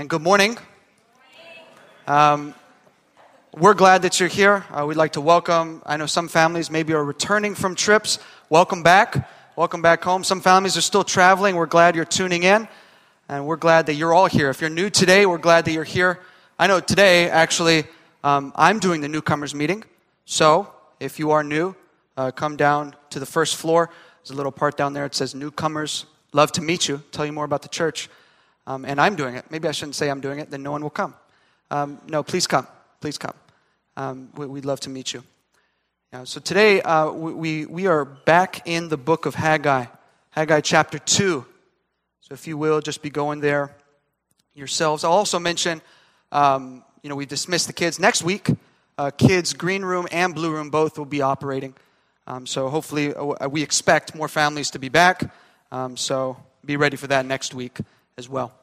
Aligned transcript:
and 0.00 0.08
good 0.08 0.22
morning. 0.22 0.56
Um, 2.06 2.54
we're 3.52 3.74
glad 3.74 4.00
that 4.00 4.18
you're 4.18 4.30
here. 4.30 4.64
Uh, 4.70 4.86
we'd 4.86 4.96
like 4.96 5.12
to 5.12 5.20
welcome, 5.20 5.82
I 5.84 5.98
know 5.98 6.06
some 6.06 6.26
families 6.26 6.70
maybe 6.70 6.94
are 6.94 7.04
returning 7.04 7.54
from 7.54 7.74
trips. 7.74 8.18
Welcome 8.48 8.82
back. 8.82 9.28
Welcome 9.56 9.82
back 9.82 10.02
home. 10.02 10.24
Some 10.24 10.40
families 10.40 10.78
are 10.78 10.80
still 10.80 11.04
traveling. 11.04 11.54
We're 11.54 11.66
glad 11.66 11.96
you're 11.96 12.06
tuning 12.06 12.44
in, 12.44 12.66
and 13.28 13.46
we're 13.46 13.58
glad 13.58 13.84
that 13.86 13.92
you're 13.92 14.14
all 14.14 14.24
here. 14.24 14.48
If 14.48 14.62
you're 14.62 14.70
new 14.70 14.88
today, 14.88 15.26
we're 15.26 15.36
glad 15.36 15.66
that 15.66 15.72
you're 15.72 15.84
here. 15.84 16.20
I 16.58 16.66
know 16.66 16.80
today, 16.80 17.28
actually, 17.28 17.84
um, 18.24 18.54
I'm 18.56 18.78
doing 18.78 19.02
the 19.02 19.08
newcomers 19.08 19.54
meeting. 19.54 19.84
So 20.24 20.72
if 20.98 21.18
you 21.18 21.32
are 21.32 21.44
new, 21.44 21.76
uh, 22.16 22.30
come 22.30 22.56
down 22.56 22.96
to 23.10 23.18
the 23.18 23.26
first 23.26 23.56
floor. 23.56 23.90
There's 24.22 24.30
a 24.30 24.34
little 24.34 24.50
part 24.50 24.78
down 24.78 24.94
there. 24.94 25.04
It 25.04 25.14
says 25.14 25.34
newcomers. 25.34 26.06
Love 26.32 26.52
to 26.52 26.62
meet 26.62 26.88
you. 26.88 27.02
Tell 27.12 27.26
you 27.26 27.34
more 27.34 27.44
about 27.44 27.60
the 27.60 27.68
church. 27.68 28.08
Um, 28.70 28.84
and 28.84 29.00
I'm 29.00 29.16
doing 29.16 29.34
it. 29.34 29.44
Maybe 29.50 29.66
I 29.66 29.72
shouldn't 29.72 29.96
say 29.96 30.08
I'm 30.08 30.20
doing 30.20 30.38
it, 30.38 30.48
then 30.48 30.62
no 30.62 30.70
one 30.70 30.80
will 30.80 30.90
come. 30.90 31.16
Um, 31.72 32.00
no, 32.06 32.22
please 32.22 32.46
come. 32.46 32.68
Please 33.00 33.18
come. 33.18 33.34
Um, 33.96 34.28
we, 34.36 34.46
would 34.46 34.64
love 34.64 34.78
to 34.80 34.90
meet 34.90 35.12
you. 35.12 35.24
So 36.22 36.40
today 36.40 36.80
uh, 36.82 37.10
we, 37.10 37.66
we 37.66 37.88
are 37.88 38.04
back 38.04 38.68
in 38.68 38.88
the 38.88 38.96
book 38.96 39.26
of 39.26 39.34
Haggai, 39.34 39.86
Haggai 40.30 40.60
chapter 40.60 41.00
2. 41.00 41.44
So 42.20 42.32
if 42.32 42.46
you 42.46 42.56
will, 42.56 42.80
just 42.80 43.02
be 43.02 43.10
going 43.10 43.40
there 43.40 43.74
yourselves. 44.54 45.02
I'll 45.02 45.12
also 45.12 45.40
mention, 45.40 45.82
um, 46.30 46.84
you 47.02 47.10
know, 47.10 47.16
we 47.16 47.26
dismissed 47.26 47.66
the 47.66 47.72
kids. 47.72 47.98
Next 47.98 48.22
week, 48.22 48.50
uh, 48.96 49.10
kids' 49.10 49.52
green 49.52 49.84
room 49.84 50.06
and 50.12 50.32
blue 50.32 50.52
room 50.52 50.70
both 50.70 50.96
will 50.96 51.06
be 51.06 51.22
operating. 51.22 51.74
Um, 52.28 52.46
so 52.46 52.68
hopefully, 52.68 53.14
uh, 53.14 53.48
we 53.48 53.64
expect 53.64 54.14
more 54.14 54.28
families 54.28 54.70
to 54.70 54.78
be 54.78 54.88
back. 54.88 55.28
Um, 55.72 55.96
so 55.96 56.36
be 56.64 56.76
ready 56.76 56.96
for 56.96 57.08
that 57.08 57.26
next 57.26 57.52
week 57.52 57.76
as 58.16 58.28
well. 58.28 58.59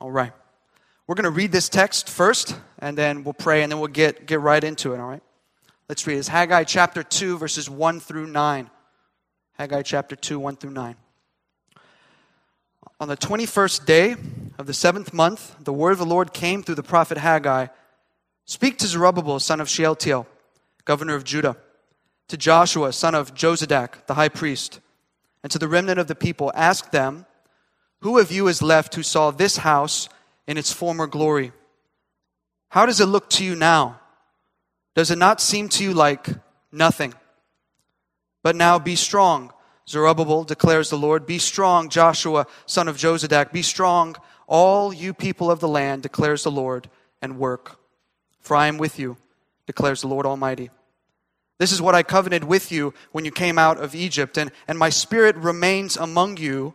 All 0.00 0.10
right. 0.10 0.32
We're 1.06 1.14
going 1.14 1.24
to 1.24 1.30
read 1.30 1.52
this 1.52 1.68
text 1.68 2.08
first, 2.08 2.56
and 2.78 2.96
then 2.96 3.22
we'll 3.22 3.34
pray, 3.34 3.62
and 3.62 3.70
then 3.70 3.80
we'll 3.80 3.88
get, 3.88 4.26
get 4.26 4.40
right 4.40 4.62
into 4.62 4.94
it, 4.94 5.00
all 5.00 5.08
right? 5.08 5.22
Let's 5.88 6.06
read. 6.06 6.18
It's 6.18 6.28
Haggai 6.28 6.64
chapter 6.64 7.02
2, 7.02 7.36
verses 7.36 7.68
1 7.68 8.00
through 8.00 8.28
9. 8.28 8.70
Haggai 9.58 9.82
chapter 9.82 10.16
2, 10.16 10.38
1 10.38 10.56
through 10.56 10.70
9. 10.70 10.96
On 12.98 13.08
the 13.08 13.16
21st 13.16 13.84
day 13.84 14.16
of 14.58 14.66
the 14.66 14.74
seventh 14.74 15.12
month, 15.12 15.54
the 15.62 15.72
word 15.72 15.92
of 15.92 15.98
the 15.98 16.06
Lord 16.06 16.32
came 16.32 16.62
through 16.62 16.76
the 16.76 16.82
prophet 16.82 17.18
Haggai 17.18 17.66
Speak 18.46 18.78
to 18.78 18.88
Zerubbabel, 18.88 19.38
son 19.38 19.60
of 19.60 19.68
Shealtiel, 19.68 20.26
governor 20.84 21.14
of 21.14 21.22
Judah, 21.22 21.56
to 22.26 22.36
Joshua, 22.36 22.92
son 22.92 23.14
of 23.14 23.32
Jozadak, 23.32 24.06
the 24.06 24.14
high 24.14 24.28
priest, 24.28 24.80
and 25.44 25.52
to 25.52 25.58
the 25.58 25.68
remnant 25.68 26.00
of 26.00 26.08
the 26.08 26.16
people. 26.16 26.50
Ask 26.56 26.90
them, 26.90 27.26
Who 28.00 28.18
of 28.18 28.32
you 28.32 28.48
is 28.48 28.62
left 28.62 28.94
who 28.94 29.02
saw 29.02 29.30
this 29.30 29.58
house 29.58 30.08
in 30.46 30.56
its 30.56 30.72
former 30.72 31.06
glory? 31.06 31.52
How 32.68 32.86
does 32.86 33.00
it 33.00 33.06
look 33.06 33.28
to 33.30 33.44
you 33.44 33.54
now? 33.54 34.00
Does 34.94 35.10
it 35.10 35.18
not 35.18 35.40
seem 35.40 35.68
to 35.70 35.84
you 35.84 35.94
like 35.94 36.28
nothing? 36.72 37.14
But 38.42 38.56
now 38.56 38.78
be 38.78 38.96
strong, 38.96 39.52
Zerubbabel, 39.88 40.44
declares 40.44 40.90
the 40.90 40.98
Lord. 40.98 41.26
Be 41.26 41.38
strong, 41.38 41.88
Joshua, 41.88 42.46
son 42.66 42.88
of 42.88 42.96
Jozadak. 42.96 43.52
Be 43.52 43.62
strong, 43.62 44.16
all 44.46 44.92
you 44.92 45.12
people 45.12 45.50
of 45.50 45.60
the 45.60 45.68
land, 45.68 46.02
declares 46.02 46.42
the 46.42 46.50
Lord, 46.50 46.88
and 47.20 47.38
work 47.38 47.80
for 48.40 48.56
I 48.56 48.66
am 48.66 48.78
with 48.78 48.98
you, 48.98 49.16
declares 49.66 50.00
the 50.00 50.08
Lord 50.08 50.26
Almighty. 50.26 50.70
This 51.58 51.72
is 51.72 51.82
what 51.82 51.94
I 51.94 52.02
covenanted 52.02 52.48
with 52.48 52.72
you 52.72 52.94
when 53.12 53.24
you 53.24 53.30
came 53.30 53.58
out 53.58 53.78
of 53.78 53.94
Egypt, 53.94 54.38
and, 54.38 54.50
and 54.66 54.78
my 54.78 54.88
spirit 54.88 55.36
remains 55.36 55.96
among 55.96 56.38
you. 56.38 56.74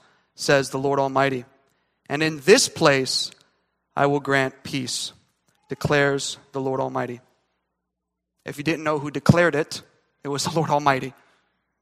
says 0.41 0.69
the 0.69 0.79
Lord 0.79 0.99
Almighty. 0.99 1.45
And 2.09 2.21
in 2.23 2.39
this 2.41 2.67
place 2.67 3.31
I 3.95 4.05
will 4.07 4.19
grant 4.19 4.63
peace, 4.63 5.13
declares 5.69 6.37
the 6.51 6.61
Lord 6.61 6.79
Almighty. 6.79 7.21
If 8.45 8.57
you 8.57 8.63
didn't 8.63 8.83
know 8.83 8.99
who 8.99 9.11
declared 9.11 9.55
it, 9.55 9.81
it 10.23 10.27
was 10.27 10.43
the 10.45 10.51
Lord 10.51 10.69
Almighty. 10.69 11.13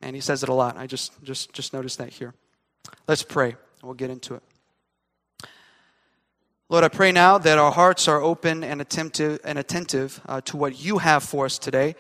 And 0.02 0.16
he 0.16 0.22
says 0.22 0.44
it 0.44 0.50
a 0.50 0.54
lot. 0.54 0.78
I 0.78 0.88
just 0.88 1.12
just 1.24 1.54
just 1.54 1.74
noticed 1.74 1.98
that 1.98 2.10
here. 2.10 2.34
Let's 3.08 3.24
pray. 3.24 3.56
We'll 3.84 3.94
get 3.94 4.10
into 4.10 4.36
it. 4.36 4.44
Lord, 6.72 6.84
I 6.84 6.88
pray 6.90 7.12
now 7.12 7.40
that 7.40 7.58
our 7.58 7.72
hearts 7.72 8.08
are 8.08 8.22
open 8.22 8.64
and 8.64 8.80
attentive, 8.80 9.40
and 9.44 9.58
attentive 9.58 10.22
uh, 10.28 10.42
to 10.42 10.56
what 10.56 10.80
you 10.80 11.00
have 11.00 11.24
for 11.24 11.46
us 11.46 11.58
today. 11.58 11.96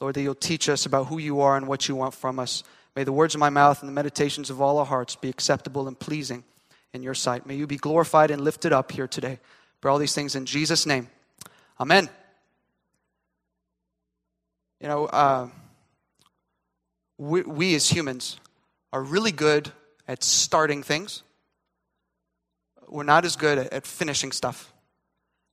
Lord, 0.00 0.14
that 0.14 0.22
you'll 0.22 0.34
teach 0.34 0.68
us 0.68 0.86
about 0.86 1.08
who 1.08 1.18
you 1.18 1.42
are 1.42 1.56
and 1.56 1.68
what 1.68 1.88
you 1.88 1.94
want 1.94 2.14
from 2.14 2.38
us. 2.38 2.62
May 2.96 3.04
the 3.04 3.12
words 3.12 3.34
of 3.34 3.40
my 3.40 3.50
mouth 3.50 3.80
and 3.80 3.88
the 3.88 3.92
meditations 3.94 4.50
of 4.50 4.60
all 4.60 4.78
our 4.78 4.86
hearts 4.86 5.16
be 5.16 5.28
acceptable 5.28 5.88
and 5.88 5.98
pleasing 5.98 6.44
in 6.92 7.02
your 7.02 7.14
sight. 7.14 7.46
May 7.46 7.56
you 7.56 7.66
be 7.66 7.76
glorified 7.76 8.30
and 8.30 8.42
lifted 8.42 8.72
up 8.72 8.92
here 8.92 9.08
today. 9.08 9.38
For 9.80 9.90
all 9.90 9.98
these 9.98 10.14
things 10.14 10.34
in 10.34 10.46
Jesus' 10.46 10.86
name. 10.86 11.08
Amen. 11.78 12.08
You 14.80 14.88
know, 14.88 15.06
uh, 15.06 15.48
we, 17.18 17.42
we 17.42 17.74
as 17.74 17.90
humans 17.90 18.38
are 18.92 19.02
really 19.02 19.32
good 19.32 19.72
at 20.06 20.22
starting 20.22 20.82
things 20.82 21.22
we're 22.94 23.02
not 23.02 23.24
as 23.24 23.34
good 23.34 23.58
at 23.58 23.86
finishing 23.86 24.30
stuff 24.30 24.72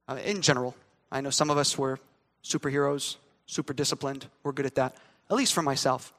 uh, 0.07 0.19
in 0.23 0.41
general. 0.41 0.75
I 1.11 1.21
know 1.21 1.31
some 1.31 1.49
of 1.49 1.57
us 1.57 1.77
were 1.77 1.99
superheroes, 2.43 3.17
super 3.47 3.73
disciplined. 3.73 4.27
We're 4.43 4.51
good 4.51 4.67
at 4.67 4.75
that, 4.75 4.95
at 5.29 5.35
least 5.35 5.53
for 5.53 5.63
myself. 5.63 6.13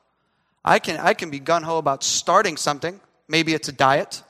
I 0.65 0.79
can, 0.79 0.99
I 0.99 1.15
can 1.15 1.31
be 1.31 1.39
gun 1.39 1.63
ho 1.63 1.79
about 1.79 2.05
starting 2.05 2.57
something. 2.57 3.01
Maybe 3.29 3.55
it's 3.55 3.69
a 3.69 3.73
diet. 3.73 4.23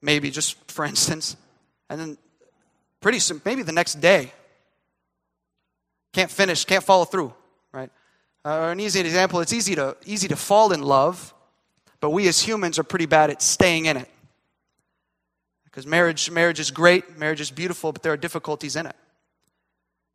Maybe 0.00 0.30
just 0.30 0.70
for 0.70 0.84
instance. 0.84 1.36
And 1.88 2.00
then 2.00 2.18
pretty 3.00 3.18
soon, 3.18 3.40
maybe 3.44 3.62
the 3.62 3.72
next 3.72 4.00
day, 4.00 4.32
can't 6.12 6.30
finish, 6.30 6.64
can't 6.64 6.84
follow 6.84 7.04
through, 7.04 7.32
right? 7.72 7.90
Uh, 8.44 8.68
an 8.72 8.80
easy 8.80 9.00
example, 9.00 9.40
it's 9.40 9.52
easy 9.52 9.74
to, 9.74 9.96
easy 10.04 10.28
to 10.28 10.36
fall 10.36 10.72
in 10.72 10.82
love, 10.82 11.32
but 12.00 12.10
we 12.10 12.28
as 12.28 12.40
humans 12.40 12.78
are 12.78 12.82
pretty 12.82 13.06
bad 13.06 13.30
at 13.30 13.40
staying 13.40 13.86
in 13.86 13.96
it. 13.96 14.08
Because 15.64 15.86
marriage, 15.86 16.30
marriage 16.30 16.60
is 16.60 16.70
great, 16.70 17.16
marriage 17.16 17.40
is 17.40 17.50
beautiful, 17.50 17.92
but 17.92 18.02
there 18.02 18.12
are 18.12 18.16
difficulties 18.16 18.76
in 18.76 18.86
it. 18.86 18.96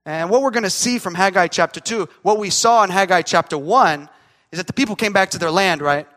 And 0.08 0.30
what 0.30 0.42
we're 0.42 0.52
going 0.52 0.64
to 0.64 0.70
see 0.70 1.00
from 1.00 1.16
Haggai 1.16 1.48
chapter 1.48 1.82
2, 1.82 2.08
what 2.22 2.40
we 2.40 2.50
saw 2.50 2.82
in 2.86 2.90
Haggai 2.90 3.24
chapter 3.24 3.58
1, 3.58 4.08
is 4.54 4.58
that 4.58 4.66
the 4.66 4.72
people 4.72 4.96
came 4.96 5.12
back 5.12 5.32
to 5.32 5.38
their 5.38 5.52
land, 5.52 5.82
right? 5.82 6.08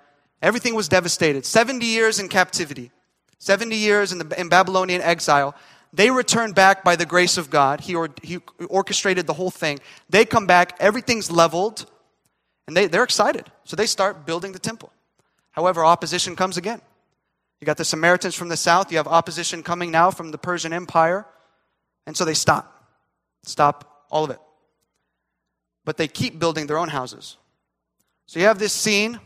Everything 0.40 0.76
was 0.76 0.88
devastated. 0.88 1.44
70 1.44 1.84
years 1.84 2.20
in 2.20 2.28
captivity, 2.28 2.92
70 3.40 3.74
years 3.74 4.12
in, 4.12 4.18
the, 4.18 4.40
in 4.40 4.48
Babylonian 4.48 5.02
exile. 5.02 5.56
They 5.92 6.08
returned 6.08 6.54
back 6.54 6.84
by 6.84 6.94
the 6.94 7.04
grace 7.04 7.36
of 7.36 7.50
God. 7.50 7.80
He, 7.80 7.96
or, 7.96 8.10
he 8.22 8.38
orchestrated 8.68 9.26
the 9.26 9.32
whole 9.32 9.50
thing. 9.50 9.80
They 10.08 10.24
come 10.24 10.46
back, 10.46 10.76
everything's 10.78 11.28
leveled, 11.28 11.90
and 12.68 12.76
they, 12.76 12.86
they're 12.86 13.02
excited. 13.02 13.50
So 13.64 13.74
they 13.74 13.86
start 13.86 14.24
building 14.24 14.52
the 14.52 14.60
temple. 14.60 14.92
However, 15.50 15.84
opposition 15.84 16.36
comes 16.36 16.56
again. 16.56 16.80
You 17.60 17.64
got 17.64 17.76
the 17.76 17.84
Samaritans 17.84 18.36
from 18.36 18.50
the 18.50 18.56
south. 18.56 18.92
You 18.92 18.98
have 18.98 19.08
opposition 19.08 19.64
coming 19.64 19.90
now 19.90 20.12
from 20.12 20.30
the 20.30 20.38
Persian 20.38 20.72
Empire. 20.72 21.26
And 22.06 22.16
so 22.16 22.24
they 22.24 22.34
stop. 22.34 22.69
Stop 23.44 24.06
all 24.10 24.24
of 24.24 24.30
it. 24.30 24.40
But 25.84 25.96
they 25.96 26.08
keep 26.08 26.38
building 26.38 26.66
their 26.66 26.78
own 26.78 26.88
houses. 26.88 27.36
So 28.26 28.38
you 28.38 28.46
have 28.46 28.58
this 28.58 28.72
scene 28.72 29.18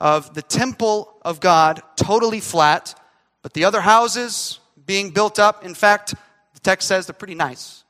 of 0.00 0.34
the 0.34 0.42
temple 0.42 1.14
of 1.22 1.40
God 1.40 1.82
totally 1.96 2.40
flat, 2.40 2.98
but 3.42 3.52
the 3.52 3.64
other 3.64 3.80
houses 3.80 4.60
being 4.86 5.10
built 5.10 5.38
up. 5.38 5.64
In 5.64 5.74
fact, 5.74 6.14
the 6.54 6.60
text 6.60 6.88
says 6.88 7.06
they're 7.06 7.14
pretty 7.14 7.34
nice. 7.34 7.84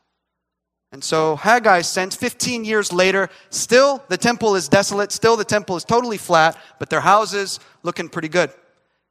And 0.90 1.04
so 1.04 1.36
Haggai 1.36 1.82
sends 1.82 2.16
15 2.16 2.64
years 2.64 2.92
later, 2.92 3.28
still 3.50 4.02
the 4.08 4.16
temple 4.16 4.56
is 4.56 4.68
desolate, 4.68 5.12
still 5.12 5.36
the 5.36 5.44
temple 5.44 5.76
is 5.76 5.84
totally 5.84 6.16
flat, 6.16 6.56
but 6.78 6.88
their 6.88 7.00
houses 7.00 7.60
looking 7.82 8.08
pretty 8.08 8.28
good. 8.28 8.50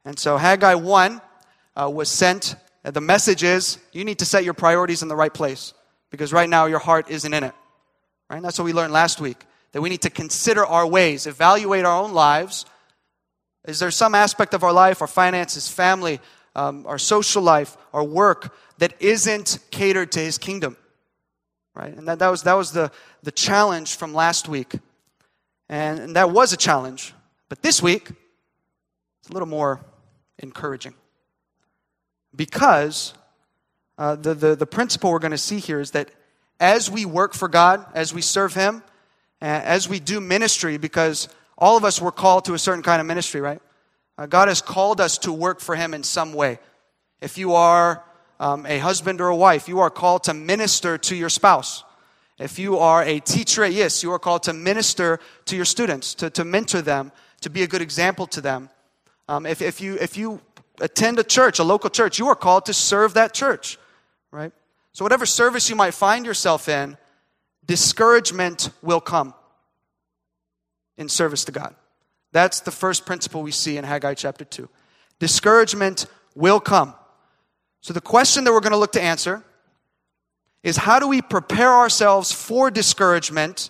And 0.04 0.18
so 0.18 0.38
Haggai 0.38 0.74
1 0.74 1.22
uh, 1.76 1.90
was 1.90 2.10
sent. 2.10 2.56
Uh, 2.84 2.92
the 2.92 3.02
message 3.02 3.44
is 3.44 3.78
you 3.92 4.06
need 4.06 4.20
to 4.20 4.26
set 4.26 4.44
your 4.44 4.56
priorities 4.56 5.04
in 5.04 5.08
the 5.08 5.16
right 5.16 5.34
place 5.34 5.74
because 6.10 6.34
right 6.34 6.50
now 6.50 6.66
your 6.66 6.80
heart 6.80 7.10
isn't 7.10 7.34
in 7.34 7.44
it. 7.44 7.54
Right? 8.30 8.42
That's 8.42 8.58
what 8.60 8.66
we 8.66 8.74
learned 8.74 8.94
last 8.94 9.22
week. 9.22 9.44
That 9.72 9.82
we 9.82 9.90
need 9.90 10.02
to 10.04 10.10
consider 10.10 10.66
our 10.66 10.88
ways, 10.88 11.28
evaluate 11.28 11.86
our 11.86 12.02
own 12.04 12.14
lives. 12.14 12.66
Is 13.68 13.80
there 13.80 13.92
some 13.92 14.16
aspect 14.16 14.54
of 14.54 14.64
our 14.64 14.74
life, 14.74 15.02
our 15.02 15.08
finances, 15.08 15.68
family, 15.68 16.20
um, 16.58 16.86
our 16.88 16.98
social 16.98 17.44
life, 17.44 17.78
our 17.94 18.04
work 18.04 18.54
that 18.80 19.00
isn't 19.00 19.60
catered 19.72 20.12
to 20.14 20.20
his 20.20 20.38
kingdom. 20.38 20.76
Right? 21.76 21.96
And 21.96 22.08
that, 22.08 22.20
that 22.20 22.30
was, 22.30 22.44
that 22.44 22.56
was 22.56 22.72
the, 22.72 22.92
the 23.22 23.32
challenge 23.32 23.96
from 23.96 24.14
last 24.14 24.50
week. 24.50 24.74
And, 25.70 26.00
and 26.00 26.16
that 26.16 26.32
was 26.32 26.52
a 26.52 26.58
challenge. 26.58 27.14
But 27.50 27.62
this 27.62 27.82
week, 27.82 28.10
it's 29.20 29.30
a 29.30 29.34
little 29.34 29.48
more 29.48 29.86
encouraging. 30.40 30.96
Because 32.36 33.14
uh, 33.98 34.16
the, 34.16 34.34
the, 34.34 34.56
the 34.56 34.66
principle 34.66 35.12
we're 35.12 35.20
going 35.20 35.32
to 35.32 35.38
see 35.38 35.60
here 35.60 35.80
is 35.80 35.92
that 35.92 36.12
as 36.60 36.90
we 36.90 37.06
work 37.06 37.34
for 37.34 37.48
God, 37.48 37.86
as 37.94 38.14
we 38.14 38.22
serve 38.22 38.54
Him, 38.54 38.84
as 39.42 39.88
we 39.88 40.00
do 40.00 40.20
ministry, 40.20 40.78
because 40.78 41.30
all 41.58 41.78
of 41.78 41.84
us 41.84 42.02
were 42.02 42.12
called 42.12 42.46
to 42.46 42.54
a 42.54 42.60
certain 42.60 42.84
kind 42.84 43.00
of 43.00 43.08
ministry, 43.08 43.42
right? 43.42 43.62
Uh, 44.18 44.26
God 44.26 44.48
has 44.48 44.62
called 44.62 45.00
us 45.00 45.18
to 45.20 45.32
work 45.32 45.60
for 45.60 45.76
Him 45.76 45.94
in 45.94 46.04
some 46.04 46.34
way. 46.34 46.60
If 47.22 47.38
you 47.38 47.54
are 47.54 48.04
um, 48.40 48.66
a 48.66 48.80
husband 48.80 49.22
or 49.22 49.28
a 49.28 49.36
wife, 49.36 49.68
you 49.68 49.80
are 49.80 49.90
called 49.90 50.24
to 50.26 50.34
minister 50.34 50.98
to 50.98 51.16
your 51.16 51.30
spouse. 51.30 51.84
If 52.40 52.60
you 52.60 52.78
are 52.78 53.04
a 53.04 53.20
teacher 53.20 53.64
at 53.64 54.04
you 54.04 54.12
are 54.12 54.20
called 54.20 54.44
to 54.44 54.54
minister 54.54 55.20
to 55.46 55.56
your 55.56 55.66
students, 55.66 56.14
to, 56.16 56.30
to 56.32 56.46
mentor 56.46 56.82
them, 56.82 57.12
to 57.42 57.50
be 57.50 57.64
a 57.64 57.68
good 57.68 57.82
example 57.82 58.28
to 58.28 58.42
them. 58.42 58.70
Um, 59.28 59.46
if, 59.46 59.62
if, 59.62 59.82
you, 59.82 59.98
if 60.00 60.18
you 60.18 60.40
attend 60.80 61.18
a 61.20 61.24
church, 61.24 61.60
a 61.60 61.64
local 61.64 61.90
church, 61.90 62.20
you 62.20 62.28
are 62.28 62.36
called 62.36 62.68
to 62.68 62.74
serve 62.74 63.16
that 63.16 63.34
church, 63.34 63.80
right? 64.38 64.54
So, 64.94 65.04
whatever 65.04 65.26
service 65.26 65.70
you 65.70 65.76
might 65.76 65.94
find 65.94 66.26
yourself 66.26 66.70
in, 66.70 66.98
discouragement 67.66 68.70
will 68.82 69.02
come 69.02 69.34
in 70.98 71.10
service 71.10 71.46
to 71.46 71.52
God. 71.52 71.76
That's 72.32 72.62
the 72.62 72.72
first 72.72 73.06
principle 73.06 73.42
we 73.42 73.52
see 73.52 73.78
in 73.78 73.84
Haggai 73.84 74.14
chapter 74.14 74.46
2. 74.46 74.70
Discouragement 75.20 76.06
will 76.36 76.60
come. 76.60 76.94
So, 77.82 77.94
the 77.94 78.02
question 78.02 78.44
that 78.44 78.54
we're 78.54 78.62
going 78.62 78.72
to 78.72 78.78
look 78.78 78.94
to 78.94 79.02
answer 79.02 79.44
is 80.64 80.78
how 80.78 81.00
do 81.00 81.08
we 81.08 81.22
prepare 81.22 81.74
ourselves 81.74 82.32
for 82.32 82.70
discouragement, 82.70 83.70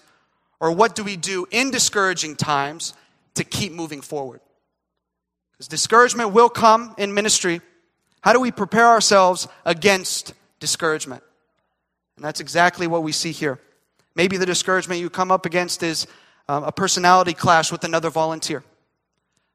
or 0.60 0.72
what 0.72 0.96
do 0.96 1.04
we 1.04 1.16
do 1.16 1.48
in 1.52 1.72
discouraging 1.72 2.36
times 2.36 2.94
to 3.36 3.44
keep 3.44 3.72
moving 3.72 4.02
forward? 4.02 4.42
Because 5.52 5.68
discouragement 5.68 6.34
will 6.34 6.50
come 6.50 6.94
in 6.98 7.14
ministry. 7.14 7.62
How 8.22 8.34
do 8.34 8.40
we 8.40 8.52
prepare 8.52 8.88
ourselves 8.88 9.48
against 9.66 10.34
discouragement? 10.60 11.24
And 12.16 12.26
that's 12.26 12.40
exactly 12.40 12.88
what 12.88 13.04
we 13.04 13.12
see 13.12 13.32
here. 13.32 13.60
Maybe 14.16 14.38
the 14.38 14.46
discouragement 14.46 15.00
you 15.00 15.10
come 15.10 15.32
up 15.32 15.46
against 15.46 15.84
is 15.84 16.08
um, 16.50 16.64
a 16.64 16.72
personality 16.72 17.34
clash 17.34 17.72
with 17.72 17.84
another 17.84 18.10
volunteer. 18.10 18.64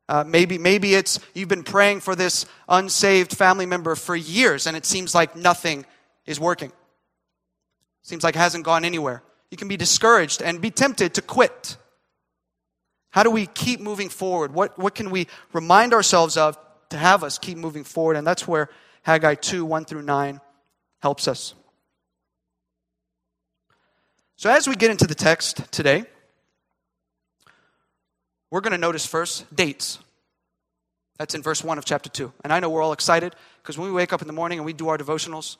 Uh, 0.09 0.25
maybe, 0.25 0.59
maybe 0.59 0.95
it's 0.95 1.19
you've 1.35 1.49
been 1.49 1.65
praying 1.65 2.01
for 2.01 2.15
this 2.15 2.47
unsaved 2.69 3.37
family 3.37 3.67
member 3.67 3.95
for 3.95 4.15
years 4.15 4.67
and 4.67 4.77
it 4.77 4.85
seems 4.85 5.15
like 5.15 5.35
nothing 5.35 5.85
is 6.27 6.39
working. 6.39 6.71
Seems 8.03 8.23
like 8.23 8.37
it 8.37 8.39
hasn't 8.39 8.65
gone 8.65 8.85
anywhere. 8.85 9.23
You 9.51 9.57
can 9.57 9.69
be 9.69 9.77
discouraged 9.77 10.43
and 10.43 10.61
be 10.61 10.71
tempted 10.71 11.15
to 11.15 11.23
quit. 11.23 11.77
How 13.11 13.23
do 13.23 13.31
we 13.31 13.47
keep 13.47 13.81
moving 13.81 14.09
forward? 14.09 14.55
What, 14.55 14.79
what 14.79 14.95
can 14.95 15.11
we 15.11 15.27
remind 15.53 15.93
ourselves 15.93 16.37
of 16.37 16.59
to 16.91 16.97
have 16.97 17.23
us 17.25 17.39
keep 17.39 17.59
moving 17.59 17.85
forward? 17.85 18.17
And 18.17 18.27
that's 18.27 18.47
where 18.47 18.71
Haggai 19.03 19.35
2 19.35 19.65
1 19.65 19.85
through 19.85 20.03
9 20.03 20.41
helps 21.03 21.29
us. 21.29 21.55
So, 24.37 24.51
as 24.51 24.67
we 24.67 24.75
get 24.75 24.91
into 24.91 25.07
the 25.07 25.15
text 25.15 25.71
today, 25.73 26.05
we're 28.51 28.61
going 28.61 28.73
to 28.73 28.79
notice 28.79 29.07
first 29.07 29.55
dates. 29.55 29.99
That's 31.19 31.35
in 31.35 31.43
verse 31.43 31.63
1 31.63 31.79
of 31.79 31.85
chapter 31.85 32.09
2. 32.09 32.33
And 32.43 32.53
I 32.53 32.61
know 32.61 32.71
we're 32.71 32.83
all 32.83 32.93
excited 32.93 33.35
because 33.63 33.79
when 33.79 33.89
we 33.89 33.95
wake 33.95 34.13
up 34.13 34.21
in 34.21 34.27
the 34.27 34.33
morning 34.33 34.59
and 34.59 34.67
we 34.67 34.73
do 34.73 34.89
our 34.89 34.99
devotionals, 34.99 35.57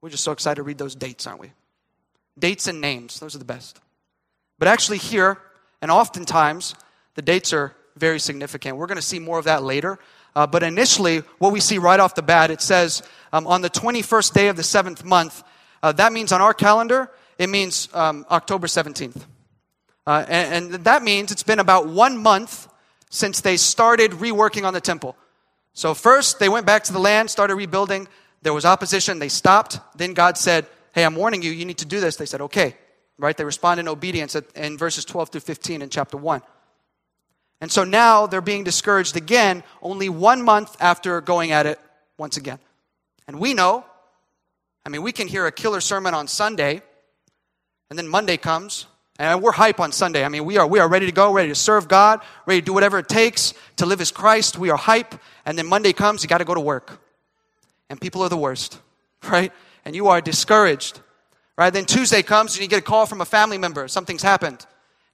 we're 0.00 0.10
just 0.10 0.24
so 0.24 0.32
excited 0.32 0.56
to 0.56 0.62
read 0.62 0.78
those 0.78 0.94
dates, 0.94 1.26
aren't 1.26 1.40
we? 1.40 1.52
Dates 2.38 2.66
and 2.66 2.80
names, 2.80 3.20
those 3.20 3.34
are 3.34 3.38
the 3.38 3.44
best. 3.44 3.80
But 4.58 4.68
actually, 4.68 4.98
here, 4.98 5.38
and 5.80 5.90
oftentimes, 5.90 6.74
the 7.14 7.22
dates 7.22 7.52
are 7.52 7.74
very 7.96 8.18
significant. 8.18 8.76
We're 8.76 8.86
going 8.86 8.96
to 8.96 9.02
see 9.02 9.18
more 9.18 9.38
of 9.38 9.44
that 9.44 9.62
later. 9.62 9.98
Uh, 10.38 10.46
but 10.46 10.62
initially, 10.62 11.18
what 11.38 11.52
we 11.52 11.58
see 11.58 11.78
right 11.78 11.98
off 11.98 12.14
the 12.14 12.22
bat, 12.22 12.48
it 12.48 12.60
says 12.60 13.02
um, 13.32 13.44
on 13.48 13.60
the 13.60 13.68
21st 13.68 14.32
day 14.32 14.46
of 14.46 14.54
the 14.54 14.62
seventh 14.62 15.04
month. 15.04 15.42
Uh, 15.82 15.90
that 15.90 16.12
means 16.12 16.30
on 16.30 16.40
our 16.40 16.54
calendar, 16.54 17.10
it 17.38 17.48
means 17.48 17.88
um, 17.92 18.24
October 18.30 18.68
17th. 18.68 19.24
Uh, 20.06 20.24
and, 20.28 20.74
and 20.74 20.84
that 20.84 21.02
means 21.02 21.32
it's 21.32 21.42
been 21.42 21.58
about 21.58 21.88
one 21.88 22.16
month 22.16 22.68
since 23.10 23.40
they 23.40 23.56
started 23.56 24.12
reworking 24.12 24.62
on 24.62 24.72
the 24.72 24.80
temple. 24.80 25.16
So, 25.72 25.92
first, 25.92 26.38
they 26.38 26.48
went 26.48 26.66
back 26.66 26.84
to 26.84 26.92
the 26.92 27.00
land, 27.00 27.30
started 27.30 27.56
rebuilding. 27.56 28.06
There 28.42 28.54
was 28.54 28.64
opposition. 28.64 29.18
They 29.18 29.28
stopped. 29.28 29.80
Then 29.96 30.14
God 30.14 30.38
said, 30.38 30.68
Hey, 30.92 31.04
I'm 31.04 31.16
warning 31.16 31.42
you, 31.42 31.50
you 31.50 31.64
need 31.64 31.78
to 31.78 31.84
do 31.84 31.98
this. 31.98 32.14
They 32.14 32.26
said, 32.26 32.42
Okay. 32.42 32.76
Right? 33.18 33.36
They 33.36 33.42
respond 33.42 33.80
in 33.80 33.88
obedience 33.88 34.36
in 34.54 34.78
verses 34.78 35.04
12 35.04 35.30
through 35.30 35.40
15 35.40 35.82
in 35.82 35.88
chapter 35.88 36.16
1. 36.16 36.42
And 37.60 37.70
so 37.72 37.84
now 37.84 38.26
they're 38.26 38.40
being 38.40 38.64
discouraged 38.64 39.16
again, 39.16 39.64
only 39.82 40.08
one 40.08 40.42
month 40.42 40.76
after 40.80 41.20
going 41.20 41.50
at 41.50 41.66
it 41.66 41.80
once 42.16 42.36
again. 42.36 42.58
And 43.26 43.40
we 43.40 43.52
know, 43.54 43.84
I 44.86 44.90
mean, 44.90 45.02
we 45.02 45.12
can 45.12 45.28
hear 45.28 45.46
a 45.46 45.52
killer 45.52 45.80
sermon 45.80 46.14
on 46.14 46.28
Sunday, 46.28 46.82
and 47.90 47.98
then 47.98 48.06
Monday 48.06 48.36
comes, 48.36 48.86
and 49.18 49.42
we're 49.42 49.52
hype 49.52 49.80
on 49.80 49.90
Sunday. 49.90 50.24
I 50.24 50.28
mean, 50.28 50.44
we 50.44 50.58
are, 50.58 50.66
we 50.66 50.78
are 50.78 50.88
ready 50.88 51.06
to 51.06 51.12
go, 51.12 51.32
ready 51.32 51.48
to 51.48 51.54
serve 51.54 51.88
God, 51.88 52.20
ready 52.46 52.60
to 52.60 52.66
do 52.66 52.72
whatever 52.72 53.00
it 53.00 53.08
takes 53.08 53.52
to 53.76 53.86
live 53.86 54.00
as 54.00 54.12
Christ. 54.12 54.58
We 54.58 54.70
are 54.70 54.76
hype. 54.76 55.14
And 55.44 55.58
then 55.58 55.66
Monday 55.66 55.92
comes, 55.92 56.22
you 56.22 56.28
got 56.28 56.38
to 56.38 56.44
go 56.44 56.54
to 56.54 56.60
work. 56.60 57.00
And 57.90 58.00
people 58.00 58.22
are 58.22 58.28
the 58.28 58.36
worst, 58.36 58.78
right? 59.28 59.52
And 59.84 59.96
you 59.96 60.08
are 60.08 60.20
discouraged, 60.20 61.00
right? 61.56 61.72
Then 61.72 61.84
Tuesday 61.84 62.22
comes 62.22 62.54
and 62.54 62.62
you 62.62 62.68
get 62.68 62.78
a 62.78 62.82
call 62.82 63.06
from 63.06 63.20
a 63.20 63.24
family 63.24 63.58
member. 63.58 63.88
Something's 63.88 64.22
happened. 64.22 64.64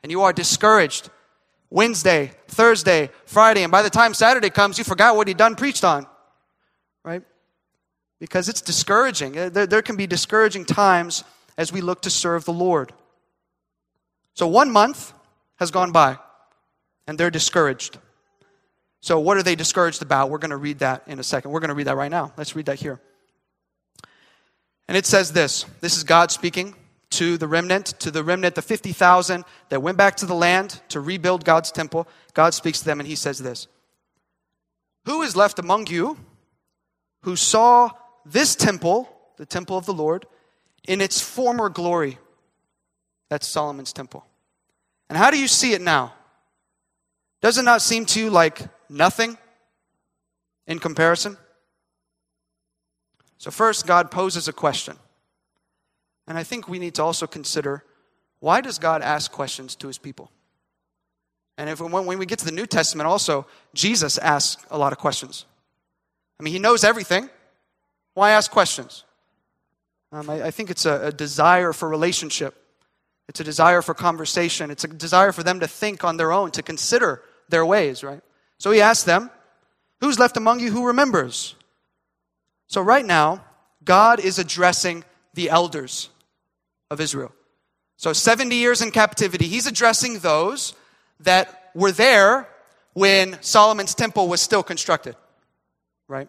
And 0.02 0.12
you 0.12 0.23
are 0.23 0.35
discouraged. 0.35 1.08
Wednesday, 1.75 2.31
Thursday, 2.47 3.11
Friday. 3.26 3.65
And 3.65 3.73
by 3.73 3.82
the 3.82 3.91
time 3.91 4.15
Saturday 4.15 4.49
comes, 4.49 4.79
you 4.79 4.85
forgot 4.85 5.17
what 5.17 5.26
he 5.26 5.35
done 5.35 5.56
preached 5.56 5.82
on, 5.82 6.06
right? 7.03 7.25
Because 8.21 8.49
it's 8.49 8.61
discouraging. 8.61 9.32
There, 9.32 9.67
there 9.67 9.82
can 9.82 9.97
be 9.97 10.06
discouraging 10.06 10.67
times 10.67 11.25
as 11.59 11.73
we 11.73 11.81
look 11.81 12.03
to 12.03 12.11
serve 12.11 12.44
the 12.44 12.53
Lord. 12.53 12.93
So 14.35 14.47
one 14.47 14.71
month 14.71 15.12
has 15.56 15.73
gone 15.73 15.91
by, 15.91 16.17
and 17.09 17.19
they're 17.19 17.29
discouraged. 17.29 17.99
So, 19.00 19.19
what 19.19 19.37
are 19.37 19.43
they 19.43 19.56
discouraged 19.56 20.00
about? 20.00 20.31
We're 20.31 20.38
going 20.38 20.53
to 20.53 20.56
read 20.56 20.79
that 20.79 21.03
in 21.09 21.19
a 21.19 21.25
second. 21.25 21.50
We're 21.50 21.61
going 21.61 21.70
to 21.70 21.75
read 21.75 21.88
that 21.88 21.97
right 21.97 22.11
now. 22.11 22.32
Let's 22.37 22.55
read 22.55 22.67
that 22.67 22.79
here. 22.79 23.00
And 24.87 24.97
it 24.97 25.06
says 25.06 25.32
this 25.32 25.67
this 25.81 25.96
is 25.96 26.05
God 26.05 26.31
speaking 26.31 26.77
to 27.11 27.37
the 27.37 27.46
remnant, 27.46 27.87
to 28.01 28.11
the 28.11 28.25
remnant, 28.25 28.55
the 28.55 28.63
50,000 28.63 29.44
that 29.69 29.82
went 29.82 29.96
back 29.96 30.17
to 30.17 30.27
the 30.27 30.34
land 30.34 30.81
to 30.89 31.01
rebuild 31.01 31.44
God's 31.44 31.70
temple. 31.70 32.08
God 32.34 32.55
speaks 32.55 32.81
to 32.81 32.84
them, 32.84 33.01
and 33.01 33.08
he 33.08 33.17
says 33.17 33.39
this 33.39 33.69
Who 35.05 35.23
is 35.23 35.37
left 35.37 35.58
among 35.58 35.87
you 35.89 36.19
who 37.23 37.37
saw 37.37 37.91
this 38.27 38.55
temple, 38.55 39.11
the 39.39 39.46
temple 39.46 39.79
of 39.79 39.87
the 39.87 39.94
Lord, 39.94 40.27
in 40.87 41.01
its 41.01 41.20
former 41.20 41.69
glory? 41.69 42.19
That's 43.31 43.46
Solomon's 43.46 43.93
temple. 43.93 44.27
And 45.08 45.19
how 45.19 45.31
do 45.31 45.39
you 45.39 45.49
see 45.49 45.73
it 45.73 45.81
now? 45.81 46.13
Does 47.41 47.58
it 47.58 47.65
not 47.65 47.82
seem 47.82 48.06
to 48.06 48.20
you 48.20 48.31
like 48.31 48.61
nothing 48.89 49.37
in 50.67 50.79
comparison? 50.79 51.37
So, 53.39 53.51
first, 53.51 53.87
God 53.87 54.11
poses 54.11 54.49
a 54.49 54.53
question. 54.53 54.96
And 56.27 56.39
I 56.39 56.43
think 56.43 56.69
we 56.69 56.79
need 56.79 56.95
to 56.95 57.03
also 57.03 57.27
consider 57.27 57.85
why 58.41 58.61
does 58.61 58.79
God 58.79 59.03
ask 59.03 59.33
questions 59.33 59.75
to 59.77 59.87
his 59.87 59.99
people? 59.99 60.31
And 61.57 61.71
if, 61.71 61.81
when 61.81 62.19
we 62.19 62.27
get 62.27 62.41
to 62.41 62.45
the 62.45 62.53
New 62.53 62.67
Testament, 62.67 63.07
also, 63.07 63.47
Jesus 63.73 64.19
asks 64.19 64.65
a 64.71 64.77
lot 64.77 64.93
of 64.93 64.99
questions. 64.99 65.47
I 66.39 66.43
mean, 66.43 66.53
he 66.53 66.59
knows 66.59 66.85
everything. 66.85 67.31
Why 68.15 68.31
ask 68.31 68.51
questions? 68.51 69.05
Um, 70.13 70.29
I, 70.29 70.45
I, 70.45 70.51
think 70.51 70.71
it's 70.71 70.85
a, 70.85 71.07
a 71.07 71.13
desire 71.13 71.73
for 71.73 71.89
relationship. 71.89 72.55
It's 73.29 73.41
a 73.41 73.45
desire 73.45 73.83
for 73.83 73.95
conversation. 73.95 74.71
It's 74.71 74.85
a 74.85 74.89
desire 74.89 75.33
for 75.33 75.43
them 75.43 75.61
to 75.61 75.67
think 75.67 76.05
on 76.05 76.17
their 76.17 76.33
own, 76.33 76.51
to 76.53 76.63
consider 76.63 77.23
their 77.49 77.65
ways, 77.65 78.05
right? 78.05 78.21
So 78.59 78.71
he 78.71 78.81
asked 78.81 79.07
them, 79.07 79.31
Who's 80.01 80.19
left 80.19 80.37
among 80.37 80.61
you 80.61 80.71
who 80.71 80.87
remembers? 80.87 81.55
So 82.67 82.83
right 82.83 83.05
now, 83.07 83.45
God 83.85 84.21
is 84.21 84.39
addressing 84.39 85.05
the 85.33 85.51
elders 85.51 86.11
of 86.94 87.01
Israel. 87.01 87.32
So 87.96 88.15
70 88.15 88.56
years 88.56 88.81
in 88.81 88.91
captivity, 88.91 89.46
he's 89.46 89.67
addressing 89.67 90.20
those 90.20 90.74
that 91.20 91.70
were 91.74 91.93
there 91.93 92.48
when 92.94 93.41
Solomon's 93.43 93.94
temple 93.94 94.29
was 94.29 94.41
still 94.41 94.63
constructed, 94.63 95.17
right? 96.08 96.29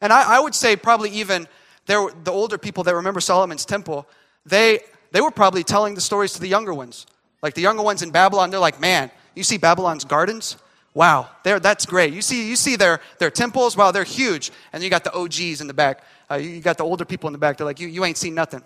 And 0.00 0.12
I, 0.12 0.36
I 0.36 0.40
would 0.40 0.54
say 0.54 0.76
probably 0.76 1.10
even 1.10 1.48
there, 1.86 2.08
the 2.22 2.30
older 2.30 2.58
people 2.58 2.84
that 2.84 2.94
remember 2.94 3.20
Solomon's 3.20 3.64
temple, 3.64 4.06
they 4.46 4.80
they 5.12 5.20
were 5.20 5.30
probably 5.30 5.62
telling 5.62 5.94
the 5.94 6.00
stories 6.00 6.32
to 6.34 6.40
the 6.40 6.48
younger 6.48 6.72
ones. 6.72 7.06
Like 7.42 7.54
the 7.54 7.60
younger 7.60 7.82
ones 7.82 8.02
in 8.02 8.10
Babylon, 8.10 8.50
they're 8.50 8.60
like, 8.60 8.80
man, 8.80 9.10
you 9.34 9.42
see 9.42 9.58
Babylon's 9.58 10.04
gardens? 10.04 10.56
Wow, 10.94 11.28
there, 11.42 11.58
that's 11.60 11.86
great. 11.86 12.12
You 12.12 12.22
see, 12.22 12.48
you 12.48 12.56
see 12.56 12.76
their, 12.76 13.00
their 13.18 13.30
temples, 13.30 13.76
wow, 13.76 13.92
they're 13.92 14.04
huge. 14.04 14.50
And 14.72 14.82
you 14.82 14.90
got 14.90 15.04
the 15.04 15.12
OGs 15.14 15.60
in 15.60 15.66
the 15.66 15.74
back. 15.74 16.02
Uh, 16.30 16.34
you, 16.34 16.50
you, 16.50 16.60
got 16.60 16.76
the 16.76 16.84
older 16.84 17.04
people 17.04 17.28
in 17.28 17.32
the 17.32 17.38
back. 17.38 17.56
They're 17.56 17.66
like, 17.66 17.80
you, 17.80 17.88
you 17.88 18.04
ain't 18.04 18.18
seen 18.18 18.34
nothing. 18.34 18.62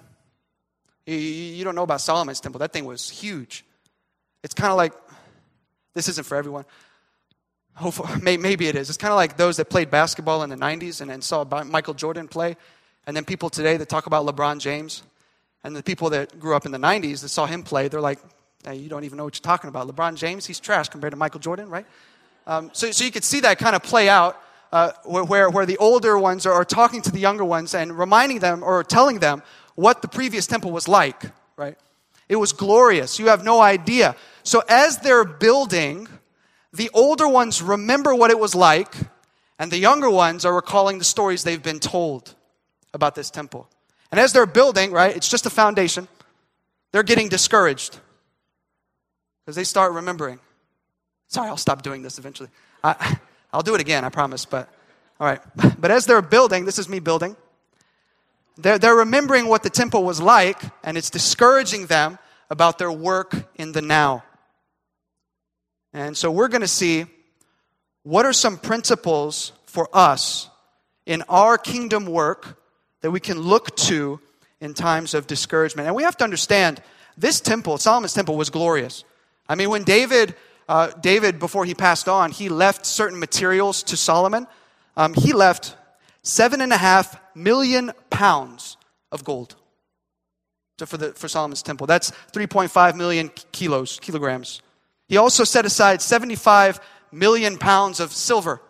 You, 1.07 1.63
don't 1.63 1.77
know 1.77 1.85
about 1.85 2.01
Solomon's 2.01 2.41
temple. 2.41 2.59
That 2.59 2.73
thing 2.73 2.85
was 2.85 3.09
huge. 3.09 3.65
It's 4.43 4.55
kind 4.55 4.71
of 4.71 4.77
like, 4.77 4.93
this 5.95 6.09
isn't 6.09 6.27
for 6.27 6.37
everyone. 6.37 6.65
Hopefully, 7.75 8.09
maybe 8.39 8.67
it 8.67 8.75
is. 8.75 8.89
It's 8.89 8.99
kind 8.99 9.13
of 9.13 9.17
like 9.17 9.37
those 9.37 9.57
that 9.59 9.71
played 9.71 9.91
basketball 9.91 10.43
in 10.43 10.51
the 10.51 10.57
90s 10.57 11.01
and 11.01 11.23
saw 11.23 11.45
Michael 11.65 11.95
Jordan 11.95 12.27
play. 12.27 12.57
And 13.07 13.17
then 13.17 13.25
people 13.25 13.51
today 13.51 13.77
that 13.77 13.89
talk 13.89 14.07
about 14.07 14.27
LeBron 14.27 14.59
James. 14.59 15.05
And 15.63 15.75
the 15.75 15.83
people 15.83 16.11
that 16.11 16.39
grew 16.39 16.55
up 16.55 16.67
in 16.67 16.73
the 16.73 16.79
90s 16.79 17.23
that 17.23 17.29
saw 17.29 17.47
him 17.47 17.63
play, 17.63 17.89
they're 17.89 18.01
like, 18.01 18.19
hey, 18.65 18.77
you 18.77 18.89
don't 18.89 19.05
even 19.05 19.17
know 19.17 19.25
what 19.25 19.37
you're 19.37 19.43
talking 19.43 19.69
about. 19.69 19.87
LeBron 19.87 20.17
James, 20.17 20.45
he's 20.47 20.59
trash 20.59 20.89
compared 20.89 21.13
to 21.13 21.17
Michael 21.17 21.41
Jordan, 21.41 21.69
right? 21.69 21.87
Um, 22.47 22.71
so, 22.73 22.91
so 22.91 23.05
you 23.05 23.13
could 23.13 23.25
see 23.25 23.41
that 23.41 23.59
kind 23.59 23.77
of 23.77 23.83
play 23.83 24.09
out 24.09 24.41
uh, 24.73 24.93
where, 25.05 25.51
where 25.51 25.67
the 25.67 25.77
older 25.79 26.19
ones 26.19 26.47
are 26.47 26.65
talking 26.65 27.03
to 27.03 27.11
the 27.11 27.19
younger 27.19 27.45
ones 27.45 27.75
and 27.75 27.97
reminding 27.97 28.41
them 28.41 28.63
or 28.63 28.83
telling 28.83 29.19
them 29.19 29.43
what 29.77 30.03
the 30.03 30.09
previous 30.09 30.47
temple 30.47 30.73
was 30.73 30.89
like, 30.89 31.23
right? 31.57 31.79
It 32.29 32.37
was 32.37 32.53
glorious. 32.53 33.19
You 33.21 33.29
have 33.29 33.45
no 33.45 33.61
idea. 33.61 34.17
So 34.43 34.63
as 34.69 34.99
they're 34.99 35.25
building, 35.25 36.09
the 36.73 36.91
older 36.93 37.29
ones 37.29 37.63
remember 37.63 38.15
what 38.15 38.31
it 38.31 38.39
was 38.39 38.55
like, 38.55 38.95
and 39.59 39.71
the 39.71 39.79
younger 39.79 40.11
ones 40.11 40.45
are 40.45 40.55
recalling 40.55 40.99
the 40.99 41.05
stories 41.05 41.45
they've 41.45 41.63
been 41.63 41.79
told 41.79 42.35
about 42.93 43.15
this 43.15 43.31
temple. 43.31 43.69
And 44.11 44.19
as 44.19 44.33
they're 44.33 44.47
building, 44.47 44.91
right, 44.93 45.15
it's 45.15 45.29
just 45.29 45.47
a 45.47 45.51
foundation, 45.51 46.09
they're 46.93 47.03
getting 47.03 47.29
discouraged 47.29 48.01
because 49.45 49.57
they 49.57 49.65
start 49.65 49.93
remembering. 49.93 50.41
Sorry, 51.29 51.49
I'll 51.49 51.57
stop 51.57 51.83
doing 51.83 52.03
this 52.03 52.19
eventually. 52.19 52.49
I, 52.83 53.19
I'll 53.53 53.63
do 53.63 53.75
it 53.75 53.81
again, 53.81 54.05
I 54.05 54.09
promise. 54.09 54.45
But 54.45 54.69
all 55.21 55.27
right. 55.27 55.41
But 55.79 55.91
as 55.91 56.07
they're 56.07 56.23
building, 56.23 56.65
this 56.65 56.79
is 56.79 56.89
me 56.89 56.99
building. 56.99 57.37
They're, 58.57 58.79
they're 58.79 58.97
remembering 58.97 59.49
what 59.49 59.63
the 59.63 59.71
temple 59.71 60.05
was 60.05 60.21
like, 60.21 60.61
and 60.83 60.97
it's 60.97 61.11
discouraging 61.11 61.87
them 61.87 62.19
about 62.51 62.79
their 62.79 62.93
work 62.93 63.35
in 63.57 63.73
the 63.73 63.83
now. 63.83 64.25
And 65.93 66.17
so 66.17 66.31
we're 66.31 66.49
going 66.49 66.63
to 66.63 66.69
see 66.69 67.07
what 68.03 68.25
are 68.25 68.33
some 68.33 68.57
principles 68.59 69.53
for 69.67 69.89
us 69.93 70.49
in 71.07 71.23
our 71.29 71.59
kingdom 71.59 72.07
work 72.07 72.61
that 73.01 73.11
we 73.11 73.21
can 73.21 73.39
look 73.39 73.75
to 73.77 74.21
in 74.61 74.75
times 74.75 75.15
of 75.15 75.27
discouragement. 75.27 75.87
And 75.87 75.97
we 75.97 76.03
have 76.03 76.17
to 76.19 76.25
understand 76.25 76.83
this 77.17 77.41
temple, 77.41 77.79
Solomon's 77.79 78.15
temple, 78.15 78.37
was 78.37 78.51
glorious. 78.51 79.05
I 79.49 79.55
mean, 79.55 79.71
when 79.71 79.85
David 79.85 80.35
uh, 80.69 80.89
David, 81.01 81.39
before 81.39 81.65
he 81.65 81.75
passed 81.75 82.09
on, 82.09 82.33
he 82.33 82.49
left 82.49 82.87
certain 82.87 83.19
materials 83.19 83.83
to 83.85 83.97
Solomon. 83.97 84.47
Um, 84.97 85.15
he 85.15 85.33
left 85.33 85.77
seven 86.27 86.61
and 86.61 86.73
a 86.73 86.77
half 86.77 87.17
million 87.37 87.93
pounds 88.11 88.77
of 89.13 89.25
gold 89.25 89.55
to, 90.79 90.87
for, 90.87 90.97
the, 90.97 91.13
for 91.13 91.29
Solomon's 91.29 91.63
temple. 91.63 91.87
That's 91.87 92.11
3.5 92.33 92.97
million 92.97 93.31
kilos, 93.53 94.01
kilograms. 94.01 94.61
He 95.09 95.17
also 95.17 95.45
set 95.45 95.65
aside 95.65 96.03
75 96.03 96.81
million 97.13 97.59
pounds 97.59 98.01
of 98.01 98.13
silver. 98.13 98.61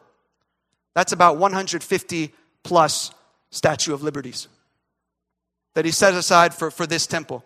That's 0.95 1.13
about 1.13 1.39
150 1.39 2.35
plus 2.63 3.11
Statue 3.51 3.95
of 3.95 4.03
Liberties 4.03 4.49
that 5.75 5.85
he 5.85 5.91
set 5.91 6.15
aside 6.15 6.53
for, 6.55 6.71
for 6.71 6.87
this 6.87 7.07
temple, 7.07 7.45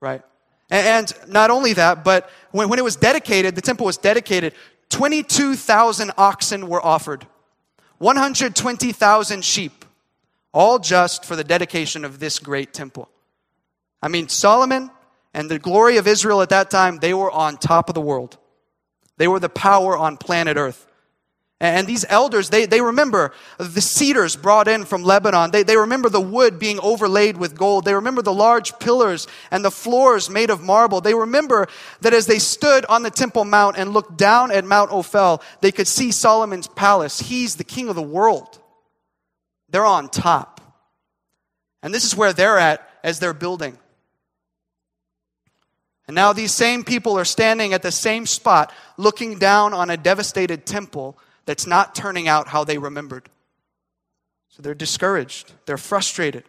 right? 0.00 0.22
And 0.70 1.10
not 1.26 1.50
only 1.50 1.72
that, 1.74 2.04
but 2.04 2.28
when, 2.50 2.68
when 2.68 2.78
it 2.78 2.84
was 2.84 2.96
dedicated, 2.96 3.54
the 3.54 3.62
temple 3.62 3.86
was 3.86 3.96
dedicated, 3.96 4.52
22,000 4.90 6.12
oxen 6.18 6.68
were 6.68 6.84
offered, 6.84 7.26
120,000 7.98 9.44
sheep, 9.44 9.84
all 10.52 10.78
just 10.78 11.24
for 11.24 11.36
the 11.36 11.44
dedication 11.44 12.04
of 12.04 12.18
this 12.18 12.38
great 12.38 12.72
temple. 12.72 13.08
I 14.02 14.08
mean, 14.08 14.28
Solomon 14.28 14.90
and 15.34 15.50
the 15.50 15.58
glory 15.58 15.98
of 15.98 16.06
Israel 16.06 16.42
at 16.42 16.48
that 16.48 16.70
time, 16.70 16.98
they 16.98 17.14
were 17.14 17.30
on 17.30 17.56
top 17.56 17.88
of 17.88 17.94
the 17.94 18.00
world. 18.00 18.38
They 19.18 19.28
were 19.28 19.40
the 19.40 19.48
power 19.48 19.96
on 19.96 20.16
planet 20.16 20.56
Earth. 20.56 20.86
And 21.60 21.88
these 21.88 22.04
elders, 22.08 22.50
they, 22.50 22.66
they 22.66 22.80
remember 22.80 23.32
the 23.58 23.80
cedars 23.80 24.36
brought 24.36 24.68
in 24.68 24.84
from 24.84 25.02
Lebanon. 25.02 25.50
They, 25.50 25.64
they 25.64 25.76
remember 25.76 26.08
the 26.08 26.20
wood 26.20 26.60
being 26.60 26.78
overlaid 26.80 27.36
with 27.36 27.58
gold. 27.58 27.84
They 27.84 27.94
remember 27.94 28.22
the 28.22 28.32
large 28.32 28.78
pillars 28.78 29.26
and 29.50 29.64
the 29.64 29.70
floors 29.72 30.30
made 30.30 30.50
of 30.50 30.62
marble. 30.62 31.00
They 31.00 31.14
remember 31.14 31.66
that 32.00 32.14
as 32.14 32.26
they 32.26 32.38
stood 32.38 32.84
on 32.84 33.02
the 33.02 33.10
Temple 33.10 33.44
Mount 33.44 33.76
and 33.76 33.92
looked 33.92 34.16
down 34.16 34.52
at 34.52 34.64
Mount 34.64 34.92
Ophel, 34.92 35.42
they 35.60 35.72
could 35.72 35.88
see 35.88 36.12
Solomon's 36.12 36.68
palace. 36.68 37.18
He's 37.18 37.56
the 37.56 37.64
king 37.64 37.88
of 37.88 37.96
the 37.96 38.02
world. 38.02 38.60
They're 39.68 39.84
on 39.84 40.08
top. 40.10 40.60
And 41.82 41.92
this 41.92 42.04
is 42.04 42.14
where 42.14 42.32
they're 42.32 42.58
at 42.58 42.88
as 43.02 43.18
they're 43.18 43.34
building. 43.34 43.76
And 46.06 46.14
now 46.14 46.32
these 46.32 46.54
same 46.54 46.84
people 46.84 47.18
are 47.18 47.24
standing 47.24 47.72
at 47.72 47.82
the 47.82 47.92
same 47.92 48.26
spot, 48.26 48.72
looking 48.96 49.40
down 49.40 49.74
on 49.74 49.90
a 49.90 49.96
devastated 49.96 50.64
temple 50.64 51.18
that's 51.48 51.66
not 51.66 51.94
turning 51.94 52.28
out 52.28 52.48
how 52.48 52.62
they 52.62 52.76
remembered. 52.76 53.26
So 54.50 54.60
they're 54.60 54.74
discouraged, 54.74 55.50
they're 55.64 55.78
frustrated. 55.78 56.44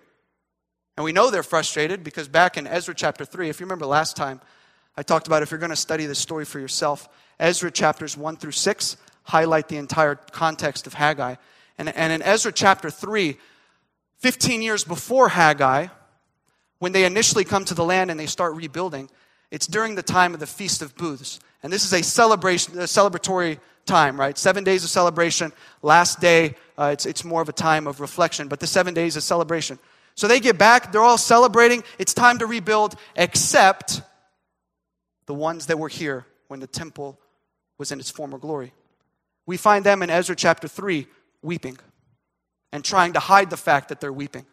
And 0.98 1.06
we 1.06 1.14
know 1.14 1.32
they're 1.32 1.42
frustrated 1.42 2.04
because 2.04 2.28
back 2.28 2.58
in 2.58 2.68
Ezra 2.68 2.94
chapter 2.94 3.24
3, 3.24 3.48
if 3.48 3.62
you 3.62 3.66
remember 3.66 3.86
last 3.86 4.18
time, 4.18 4.42
I 4.98 5.04
talked 5.04 5.26
about 5.26 5.42
if 5.42 5.52
you're 5.52 5.60
going 5.60 5.70
to 5.70 5.78
study 5.78 6.06
this 6.06 6.20
story 6.20 6.44
for 6.44 6.60
yourself, 6.60 7.08
Ezra 7.40 7.72
chapters 7.72 8.18
1 8.18 8.36
through 8.36 8.52
6 8.52 8.98
highlight 9.24 9.70
the 9.70 9.78
entire 9.78 10.16
context 10.16 10.86
of 10.86 10.96
Haggai. 10.96 11.36
And, 11.78 11.96
and 11.96 12.12
in 12.12 12.22
Ezra 12.22 12.52
chapter 12.52 12.90
3, 12.90 13.38
15 14.18 14.62
years 14.62 14.84
before 14.84 15.30
Haggai, 15.30 15.88
when 16.80 16.92
they 16.92 17.06
initially 17.06 17.46
come 17.46 17.64
to 17.64 17.74
the 17.74 17.86
land 17.86 18.12
and 18.12 18.20
they 18.20 18.26
start 18.26 18.54
rebuilding, 18.54 19.10
it's 19.52 19.68
during 19.68 19.96
the 19.96 20.04
time 20.04 20.34
of 20.34 20.40
the 20.40 20.48
Feast 20.48 20.82
of 20.82 20.96
Booths. 20.96 21.40
And 21.64 21.74
this 21.74 21.84
is 21.84 21.94
a 21.94 22.04
celebration, 22.04 22.78
a 22.78 22.84
celebratory 22.84 23.60
time, 23.86 24.20
right? 24.20 24.38
Seven 24.38 24.64
days 24.64 24.84
of 24.84 24.90
celebration. 24.90 25.52
Last 25.82 26.22
day, 26.22 26.56
uh, 26.78 26.92
it's, 26.94 27.06
it's 27.06 27.26
more 27.26 27.42
of 27.42 27.50
a 27.50 27.54
time 27.54 27.88
of 27.88 28.00
reflection, 28.00 28.48
but 28.48 28.60
the 28.60 28.68
seven 28.68 28.94
days 28.94 29.16
of 29.16 29.24
celebration. 29.24 29.80
So 30.16 30.28
they 30.28 30.40
get 30.40 30.58
back, 30.58 30.92
they're 30.92 31.02
all 31.02 31.18
celebrating. 31.18 31.84
It's 31.98 32.14
time 32.14 32.40
to 32.40 32.46
rebuild, 32.46 32.96
except 33.16 34.02
the 35.26 35.34
ones 35.34 35.68
that 35.68 35.80
were 35.80 35.90
here 35.90 36.26
when 36.48 36.60
the 36.60 36.68
temple 36.68 37.20
was 37.78 37.92
in 37.92 38.00
its 38.00 38.12
former 38.12 38.38
glory. 38.38 38.74
We 39.46 39.58
find 39.58 39.86
them 39.86 40.04
in 40.04 40.10
Ezra 40.10 40.36
chapter 40.36 40.68
3 40.68 41.08
weeping 41.42 41.78
and 42.72 42.84
trying 42.84 43.14
to 43.14 43.20
hide 43.20 43.50
the 43.50 43.58
fact 43.58 43.90
that 43.90 44.00
they're 44.00 44.14
weeping 44.14 44.46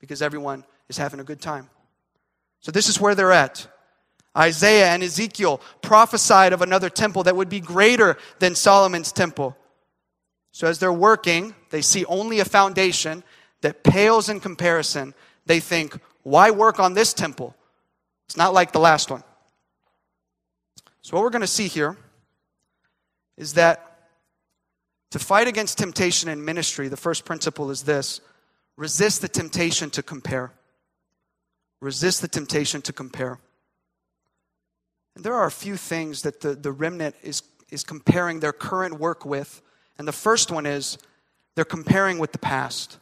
because 0.00 0.22
everyone 0.22 0.64
is 0.88 0.96
having 0.96 1.20
a 1.20 1.24
good 1.24 1.40
time. 1.40 1.68
So 2.60 2.72
this 2.72 2.88
is 2.88 3.00
where 3.00 3.14
they're 3.14 3.32
at. 3.32 3.66
Isaiah 4.36 4.88
and 4.88 5.02
Ezekiel 5.02 5.60
prophesied 5.82 6.52
of 6.52 6.62
another 6.62 6.88
temple 6.88 7.24
that 7.24 7.36
would 7.36 7.48
be 7.48 7.60
greater 7.60 8.16
than 8.38 8.54
Solomon's 8.54 9.12
temple. 9.12 9.56
So 10.52 10.66
as 10.66 10.78
they're 10.78 10.92
working, 10.92 11.54
they 11.70 11.82
see 11.82 12.04
only 12.06 12.40
a 12.40 12.44
foundation 12.44 13.24
that 13.62 13.82
pales 13.82 14.28
in 14.28 14.40
comparison. 14.40 15.14
They 15.46 15.60
think, 15.60 15.98
why 16.22 16.50
work 16.50 16.78
on 16.78 16.94
this 16.94 17.12
temple? 17.12 17.54
It's 18.26 18.36
not 18.36 18.54
like 18.54 18.72
the 18.72 18.80
last 18.80 19.10
one. 19.10 19.22
So, 21.02 21.16
what 21.16 21.24
we're 21.24 21.30
going 21.30 21.40
to 21.40 21.48
see 21.48 21.66
here 21.66 21.96
is 23.36 23.54
that 23.54 24.08
to 25.10 25.18
fight 25.18 25.48
against 25.48 25.78
temptation 25.78 26.28
in 26.28 26.44
ministry, 26.44 26.88
the 26.88 26.96
first 26.96 27.24
principle 27.24 27.70
is 27.70 27.82
this 27.82 28.20
resist 28.76 29.20
the 29.20 29.28
temptation 29.28 29.90
to 29.90 30.02
compare. 30.02 30.52
Resist 31.80 32.22
the 32.22 32.28
temptation 32.28 32.80
to 32.82 32.92
compare. 32.92 33.38
And 35.14 35.24
there 35.24 35.34
are 35.34 35.46
a 35.46 35.50
few 35.50 35.76
things 35.76 36.22
that 36.22 36.40
the, 36.40 36.54
the 36.54 36.72
remnant 36.72 37.14
is, 37.22 37.42
is 37.70 37.84
comparing 37.84 38.40
their 38.40 38.52
current 38.52 38.98
work 38.98 39.24
with. 39.24 39.60
And 39.98 40.08
the 40.08 40.12
first 40.12 40.50
one 40.50 40.66
is 40.66 40.98
they're 41.54 41.64
comparing 41.64 42.18
with 42.18 42.32
the 42.32 42.38
past. 42.38 42.98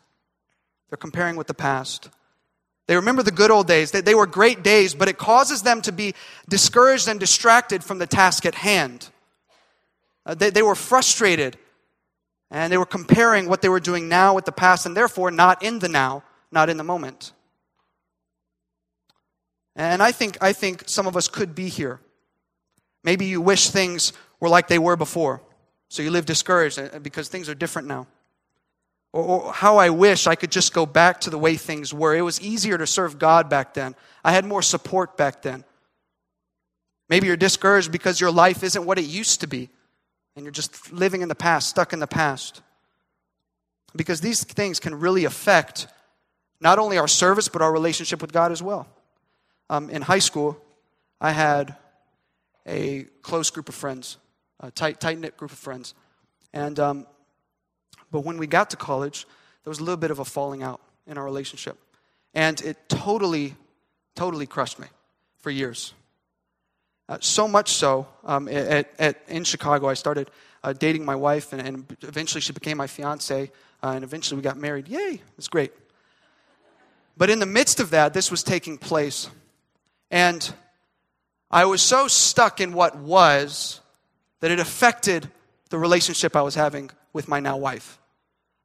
They're 0.88 0.96
comparing 0.96 1.36
with 1.36 1.46
the 1.46 1.54
past. 1.54 2.08
They 2.88 2.96
remember 2.96 3.22
the 3.22 3.30
good 3.30 3.52
old 3.52 3.68
days. 3.68 3.92
They, 3.92 4.00
they 4.00 4.16
were 4.16 4.26
great 4.26 4.64
days, 4.64 4.94
but 4.94 5.08
it 5.08 5.16
causes 5.16 5.62
them 5.62 5.80
to 5.82 5.92
be 5.92 6.14
discouraged 6.48 7.06
and 7.06 7.20
distracted 7.20 7.84
from 7.84 7.98
the 7.98 8.06
task 8.06 8.44
at 8.44 8.56
hand. 8.56 9.08
Uh, 10.26 10.34
they, 10.34 10.50
they 10.50 10.62
were 10.62 10.74
frustrated 10.74 11.56
and 12.50 12.72
they 12.72 12.78
were 12.78 12.86
comparing 12.86 13.48
what 13.48 13.62
they 13.62 13.68
were 13.68 13.80
doing 13.80 14.08
now 14.08 14.34
with 14.34 14.44
the 14.44 14.52
past 14.52 14.86
and 14.86 14.96
therefore 14.96 15.30
not 15.30 15.62
in 15.62 15.78
the 15.78 15.88
now, 15.88 16.24
not 16.50 16.68
in 16.68 16.76
the 16.76 16.84
moment. 16.84 17.32
And 19.76 20.02
I 20.02 20.12
think, 20.12 20.36
I 20.40 20.52
think 20.52 20.84
some 20.86 21.06
of 21.06 21.16
us 21.16 21.28
could 21.28 21.54
be 21.54 21.68
here. 21.68 22.00
Maybe 23.02 23.26
you 23.26 23.40
wish 23.40 23.70
things 23.70 24.12
were 24.40 24.48
like 24.48 24.68
they 24.68 24.78
were 24.78 24.96
before. 24.96 25.42
So 25.88 26.02
you 26.02 26.10
live 26.10 26.26
discouraged 26.26 26.78
uh, 26.78 26.98
because 27.00 27.28
things 27.28 27.48
are 27.48 27.54
different 27.54 27.88
now. 27.88 28.06
Or, 29.12 29.24
or, 29.24 29.52
how 29.52 29.78
I 29.78 29.90
wish 29.90 30.26
I 30.26 30.36
could 30.36 30.52
just 30.52 30.72
go 30.72 30.86
back 30.86 31.20
to 31.22 31.30
the 31.30 31.38
way 31.38 31.56
things 31.56 31.92
were. 31.92 32.14
It 32.14 32.22
was 32.22 32.40
easier 32.40 32.78
to 32.78 32.86
serve 32.86 33.18
God 33.18 33.48
back 33.48 33.74
then. 33.74 33.96
I 34.22 34.32
had 34.32 34.44
more 34.44 34.62
support 34.62 35.16
back 35.16 35.42
then. 35.42 35.64
Maybe 37.08 37.26
you're 37.26 37.36
discouraged 37.36 37.90
because 37.90 38.20
your 38.20 38.30
life 38.30 38.62
isn't 38.62 38.84
what 38.84 38.98
it 38.98 39.04
used 39.04 39.40
to 39.40 39.46
be. 39.46 39.68
and 40.36 40.44
you're 40.44 40.52
just 40.52 40.92
living 40.92 41.22
in 41.22 41.28
the 41.28 41.34
past, 41.34 41.68
stuck 41.68 41.92
in 41.92 41.98
the 41.98 42.06
past. 42.06 42.62
Because 43.96 44.20
these 44.20 44.44
things 44.44 44.78
can 44.78 44.94
really 44.94 45.24
affect 45.24 45.88
not 46.60 46.78
only 46.78 46.98
our 46.98 47.08
service, 47.08 47.48
but 47.48 47.62
our 47.62 47.72
relationship 47.72 48.22
with 48.22 48.32
God 48.32 48.52
as 48.52 48.62
well. 48.62 48.86
Um, 49.70 49.88
in 49.88 50.02
high 50.02 50.18
school, 50.18 50.60
I 51.20 51.30
had 51.30 51.76
a 52.66 53.04
close 53.22 53.50
group 53.50 53.68
of 53.68 53.74
friends, 53.76 54.16
a 54.58 54.72
tight, 54.72 55.00
knit 55.00 55.36
group 55.36 55.52
of 55.52 55.58
friends. 55.58 55.94
And, 56.52 56.80
um, 56.80 57.06
but 58.10 58.24
when 58.24 58.36
we 58.36 58.48
got 58.48 58.70
to 58.70 58.76
college, 58.76 59.28
there 59.62 59.70
was 59.70 59.78
a 59.78 59.84
little 59.84 59.96
bit 59.96 60.10
of 60.10 60.18
a 60.18 60.24
falling 60.24 60.64
out 60.64 60.80
in 61.06 61.16
our 61.16 61.24
relationship. 61.24 61.78
And 62.34 62.60
it 62.62 62.88
totally, 62.88 63.54
totally 64.16 64.44
crushed 64.44 64.80
me 64.80 64.88
for 65.38 65.50
years. 65.50 65.94
Uh, 67.08 67.18
so 67.20 67.46
much 67.46 67.70
so, 67.70 68.08
um, 68.24 68.48
at, 68.48 68.90
at, 68.98 69.22
in 69.28 69.44
Chicago, 69.44 69.88
I 69.88 69.94
started 69.94 70.32
uh, 70.64 70.72
dating 70.72 71.04
my 71.04 71.14
wife, 71.14 71.52
and, 71.52 71.62
and, 71.62 71.96
eventually 72.02 72.40
she 72.40 72.52
became 72.52 72.76
my 72.76 72.88
fiance, 72.88 73.52
uh, 73.84 73.92
and 73.94 74.02
eventually 74.02 74.36
we 74.36 74.42
got 74.42 74.56
married. 74.56 74.88
Yay, 74.88 75.20
it's 75.38 75.48
great. 75.48 75.72
But 77.16 77.30
in 77.30 77.38
the 77.38 77.46
midst 77.46 77.78
of 77.78 77.90
that, 77.90 78.14
this 78.14 78.32
was 78.32 78.42
taking 78.42 78.76
place. 78.76 79.30
And 80.10 80.52
I 81.50 81.64
was 81.64 81.82
so 81.82 82.08
stuck 82.08 82.60
in 82.60 82.72
what 82.72 82.96
was 82.96 83.80
that 84.40 84.50
it 84.50 84.58
affected 84.58 85.30
the 85.70 85.78
relationship 85.78 86.34
I 86.34 86.42
was 86.42 86.54
having 86.54 86.90
with 87.12 87.28
my 87.28 87.40
now 87.40 87.56
wife. 87.56 87.98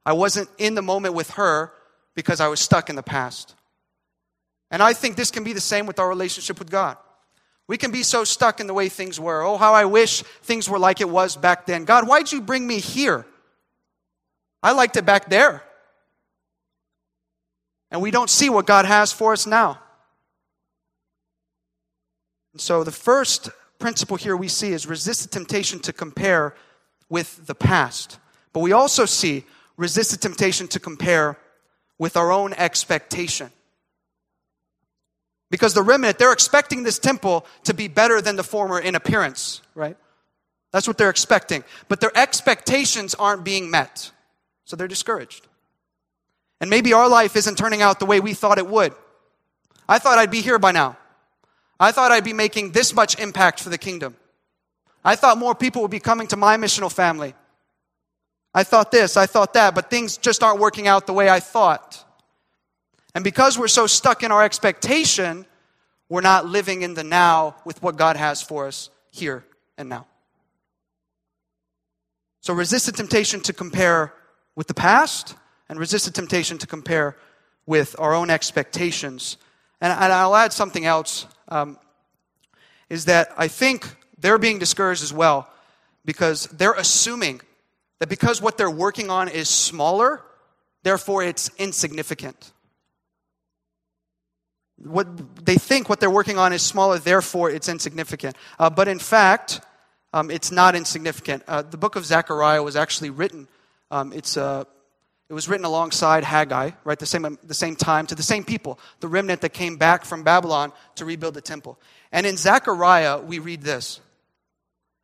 I 0.05 0.13
wasn't 0.13 0.49
in 0.57 0.75
the 0.75 0.81
moment 0.81 1.15
with 1.15 1.31
her 1.31 1.71
because 2.15 2.39
I 2.39 2.47
was 2.47 2.59
stuck 2.59 2.89
in 2.89 2.95
the 2.95 3.03
past. 3.03 3.55
And 4.71 4.81
I 4.81 4.93
think 4.93 5.15
this 5.15 5.31
can 5.31 5.43
be 5.43 5.53
the 5.53 5.61
same 5.61 5.85
with 5.85 5.99
our 5.99 6.07
relationship 6.07 6.59
with 6.59 6.69
God. 6.69 6.97
We 7.67 7.77
can 7.77 7.91
be 7.91 8.03
so 8.03 8.23
stuck 8.23 8.59
in 8.59 8.67
the 8.67 8.73
way 8.73 8.89
things 8.89 9.19
were. 9.19 9.41
Oh, 9.41 9.57
how 9.57 9.73
I 9.73 9.85
wish 9.85 10.21
things 10.43 10.69
were 10.69 10.77
like 10.79 11.01
it 11.01 11.09
was 11.09 11.35
back 11.35 11.65
then. 11.65 11.85
God, 11.85 12.07
why'd 12.07 12.31
you 12.31 12.41
bring 12.41 12.65
me 12.65 12.79
here? 12.79 13.25
I 14.61 14.71
liked 14.71 14.97
it 14.97 15.05
back 15.05 15.29
there. 15.29 15.63
And 17.89 18.01
we 18.01 18.11
don't 18.11 18.29
see 18.29 18.49
what 18.49 18.65
God 18.67 18.85
has 18.85 19.11
for 19.11 19.33
us 19.33 19.47
now. 19.47 19.79
So 22.57 22.83
the 22.83 22.91
first 22.91 23.49
principle 23.79 24.17
here 24.17 24.35
we 24.35 24.47
see 24.47 24.71
is 24.71 24.87
resist 24.87 25.23
the 25.23 25.29
temptation 25.29 25.79
to 25.81 25.93
compare 25.93 26.55
with 27.09 27.45
the 27.45 27.55
past. 27.55 28.19
But 28.53 28.61
we 28.61 28.71
also 28.71 29.05
see 29.05 29.45
resist 29.77 30.11
the 30.11 30.17
temptation 30.17 30.67
to 30.69 30.79
compare 30.79 31.37
with 31.97 32.15
our 32.17 32.31
own 32.31 32.53
expectation. 32.53 33.51
Because 35.51 35.73
the 35.73 35.83
remnant, 35.83 36.17
they're 36.17 36.33
expecting 36.33 36.83
this 36.83 36.99
temple 36.99 37.45
to 37.63 37.73
be 37.73 37.87
better 37.87 38.21
than 38.21 38.35
the 38.35 38.43
former 38.43 38.79
in 38.79 38.95
appearance, 38.95 39.61
right? 39.75 39.95
That's 40.71 40.87
what 40.87 40.97
they're 40.97 41.09
expecting. 41.09 41.63
But 41.87 42.01
their 42.01 42.17
expectations 42.17 43.15
aren't 43.15 43.43
being 43.43 43.69
met. 43.69 44.11
So 44.65 44.75
they're 44.75 44.87
discouraged. 44.87 45.47
And 46.59 46.69
maybe 46.69 46.93
our 46.93 47.07
life 47.07 47.35
isn't 47.35 47.57
turning 47.57 47.81
out 47.81 47.99
the 47.99 48.05
way 48.05 48.19
we 48.19 48.33
thought 48.33 48.57
it 48.57 48.67
would. 48.67 48.93
I 49.87 49.99
thought 49.99 50.17
I'd 50.17 50.31
be 50.31 50.41
here 50.41 50.57
by 50.57 50.71
now. 50.71 50.97
I 51.79 51.91
thought 51.91 52.11
I'd 52.11 52.23
be 52.23 52.33
making 52.33 52.71
this 52.71 52.93
much 52.93 53.19
impact 53.19 53.59
for 53.59 53.69
the 53.69 53.77
kingdom. 53.77 54.15
I 55.03 55.15
thought 55.15 55.37
more 55.37 55.53
people 55.53 55.81
would 55.81 55.91
be 55.91 55.99
coming 55.99 56.27
to 56.27 56.37
my 56.37 56.57
missional 56.57 56.91
family. 56.91 57.35
I 58.53 58.63
thought 58.63 58.91
this, 58.91 59.17
I 59.17 59.25
thought 59.25 59.53
that, 59.53 59.75
but 59.75 59.89
things 59.89 60.17
just 60.17 60.41
aren't 60.41 60.59
working 60.59 60.87
out 60.87 61.07
the 61.07 61.13
way 61.13 61.29
I 61.29 61.41
thought. 61.41 62.03
And 63.13 63.23
because 63.23 63.59
we're 63.59 63.67
so 63.67 63.85
stuck 63.85 64.23
in 64.23 64.31
our 64.31 64.43
expectation, 64.43 65.45
we're 66.09 66.21
not 66.21 66.45
living 66.45 66.81
in 66.81 66.93
the 66.93 67.03
now 67.03 67.55
with 67.65 67.81
what 67.83 67.97
God 67.97 68.15
has 68.15 68.41
for 68.41 68.67
us 68.67 68.89
here 69.11 69.45
and 69.77 69.89
now. 69.89 70.07
So 72.41 72.53
resist 72.53 72.85
the 72.85 72.91
temptation 72.91 73.41
to 73.41 73.53
compare 73.53 74.13
with 74.55 74.67
the 74.67 74.73
past 74.73 75.35
and 75.67 75.79
resist 75.79 76.05
the 76.05 76.11
temptation 76.11 76.57
to 76.59 76.67
compare 76.67 77.17
with 77.65 77.95
our 77.99 78.13
own 78.13 78.29
expectations. 78.29 79.37
And, 79.81 79.91
and 79.91 80.13
I'll 80.13 80.35
add 80.35 80.53
something 80.53 80.85
else 80.85 81.25
um, 81.47 81.77
is 82.89 83.05
that 83.05 83.29
I 83.37 83.47
think 83.47 83.87
they're 84.17 84.37
being 84.37 84.59
discouraged 84.59 85.03
as 85.03 85.13
well 85.13 85.49
because 86.03 86.45
they're 86.47 86.73
assuming 86.73 87.41
that 87.99 88.09
because 88.09 88.41
what 88.41 88.57
they're 88.57 88.69
working 88.69 89.09
on 89.09 89.29
is 89.29 89.49
smaller, 89.49 90.21
therefore 90.83 91.23
it's 91.23 91.49
insignificant 91.57 92.51
what 94.77 95.45
they 95.45 95.55
think 95.55 95.89
what 95.89 95.99
they're 95.99 96.09
working 96.09 96.37
on 96.37 96.53
is 96.53 96.61
smaller, 96.61 96.99
therefore 96.99 97.49
it's 97.49 97.69
insignificant. 97.69 98.35
Uh, 98.59 98.69
but 98.69 98.87
in 98.87 98.99
fact, 98.99 99.61
um, 100.13 100.29
it's 100.29 100.51
not 100.51 100.75
insignificant. 100.75 101.43
Uh, 101.47 101.61
the 101.61 101.77
book 101.77 101.95
of 101.95 102.05
Zechariah 102.05 102.63
was 102.63 102.75
actually 102.75 103.09
written. 103.09 103.47
Um, 103.91 104.13
it's 104.13 104.37
uh, 104.37 104.65
it 105.29 105.33
was 105.33 105.49
written 105.49 105.65
alongside 105.65 106.23
Haggai, 106.23 106.71
right? 106.83 106.99
The 106.99 107.05
same 107.05 107.37
the 107.43 107.53
same 107.53 107.75
time 107.75 108.07
to 108.07 108.15
the 108.15 108.23
same 108.23 108.43
people, 108.43 108.79
the 108.99 109.07
remnant 109.07 109.41
that 109.41 109.53
came 109.53 109.77
back 109.77 110.05
from 110.05 110.23
Babylon 110.23 110.71
to 110.95 111.05
rebuild 111.05 111.33
the 111.33 111.41
temple. 111.41 111.79
And 112.11 112.25
in 112.25 112.37
Zechariah, 112.37 113.19
we 113.19 113.39
read 113.39 113.61
this, 113.61 113.99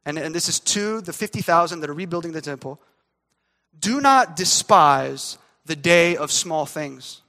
and, 0.05 0.17
and 0.17 0.33
this 0.33 0.47
is 0.47 0.59
to 0.59 1.01
the 1.01 1.13
fifty 1.13 1.41
thousand 1.41 1.81
that 1.81 1.89
are 1.89 1.93
rebuilding 1.93 2.31
the 2.31 2.41
temple. 2.41 2.79
Do 3.79 3.99
not 4.01 4.35
despise 4.35 5.37
the 5.65 5.75
day 5.75 6.15
of 6.15 6.31
small 6.31 6.65
things 6.65 7.21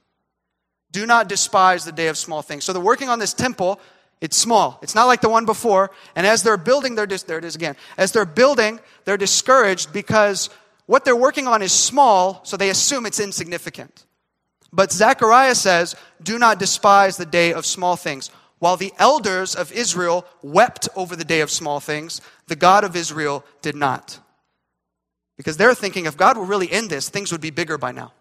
do 0.93 1.07
not 1.07 1.27
despise 1.27 1.83
the 1.83 1.91
day 1.91 2.07
of 2.07 2.17
small 2.17 2.41
things. 2.41 2.63
So 2.63 2.71
they're 2.71 2.81
working 2.81 3.09
on 3.09 3.19
this 3.19 3.33
temple. 3.33 3.81
It's 4.21 4.37
small. 4.37 4.79
It's 4.81 4.95
not 4.95 5.05
like 5.05 5.19
the 5.19 5.27
one 5.27 5.45
before. 5.45 5.91
And 6.15 6.25
as 6.25 6.43
they're 6.43 6.55
building, 6.55 6.95
they're 6.95 7.07
dis- 7.07 7.23
there 7.23 7.39
it 7.39 7.43
is 7.43 7.55
again. 7.55 7.75
As 7.97 8.11
they're 8.13 8.25
building, 8.25 8.79
they're 9.03 9.17
discouraged 9.17 9.91
because 9.91 10.49
what 10.93 11.05
they're 11.05 11.15
working 11.15 11.47
on 11.47 11.63
is 11.63 11.71
small, 11.71 12.39
so 12.43 12.55
they 12.55 12.69
assume 12.69 13.07
it's 13.07 13.19
insignificant. 13.19 14.05
But 14.71 14.91
Zechariah 14.91 15.55
says, 15.55 15.95
Do 16.21 16.37
not 16.37 16.59
despise 16.59 17.17
the 17.17 17.25
day 17.25 17.51
of 17.51 17.65
small 17.65 17.95
things. 17.95 18.29
While 18.59 18.77
the 18.77 18.93
elders 18.99 19.55
of 19.55 19.71
Israel 19.71 20.23
wept 20.43 20.87
over 20.95 21.15
the 21.15 21.25
day 21.25 21.41
of 21.41 21.49
small 21.49 21.79
things, 21.79 22.21
the 22.45 22.55
God 22.55 22.83
of 22.83 22.95
Israel 22.95 23.43
did 23.63 23.75
not. 23.75 24.19
Because 25.35 25.57
they're 25.57 25.73
thinking 25.73 26.05
if 26.05 26.15
God 26.15 26.37
were 26.37 26.45
really 26.45 26.71
in 26.71 26.89
this, 26.89 27.09
things 27.09 27.31
would 27.31 27.41
be 27.41 27.49
bigger 27.49 27.79
by 27.79 27.91
now. 27.91 28.13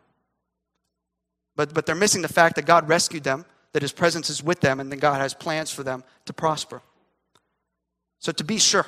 But, 1.55 1.75
but 1.75 1.85
they're 1.85 1.95
missing 1.95 2.23
the 2.23 2.29
fact 2.29 2.57
that 2.57 2.65
God 2.65 2.89
rescued 2.89 3.23
them, 3.23 3.45
that 3.75 3.83
His 3.83 3.93
presence 3.93 4.31
is 4.31 4.43
with 4.43 4.61
them, 4.61 4.81
and 4.81 4.91
that 4.91 4.97
God 4.97 5.21
has 5.21 5.35
plans 5.35 5.71
for 5.71 5.83
them 5.83 6.05
to 6.25 6.33
prosper. 6.33 6.81
So, 8.19 8.33
to 8.33 8.45
be 8.45 8.57
sure, 8.57 8.87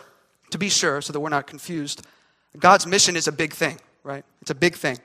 to 0.53 0.57
be 0.57 0.70
sure, 0.70 1.03
so 1.03 1.12
that 1.12 1.20
we're 1.20 1.29
not 1.29 1.47
confused, 1.47 2.01
God's 2.59 2.87
mission 2.87 3.17
is 3.17 3.29
a 3.29 3.33
big 3.33 3.53
thing, 3.53 3.79
right? 4.03 4.25
It's 4.40 4.51
a 4.51 4.55
big 4.55 4.75
thing. 4.77 4.99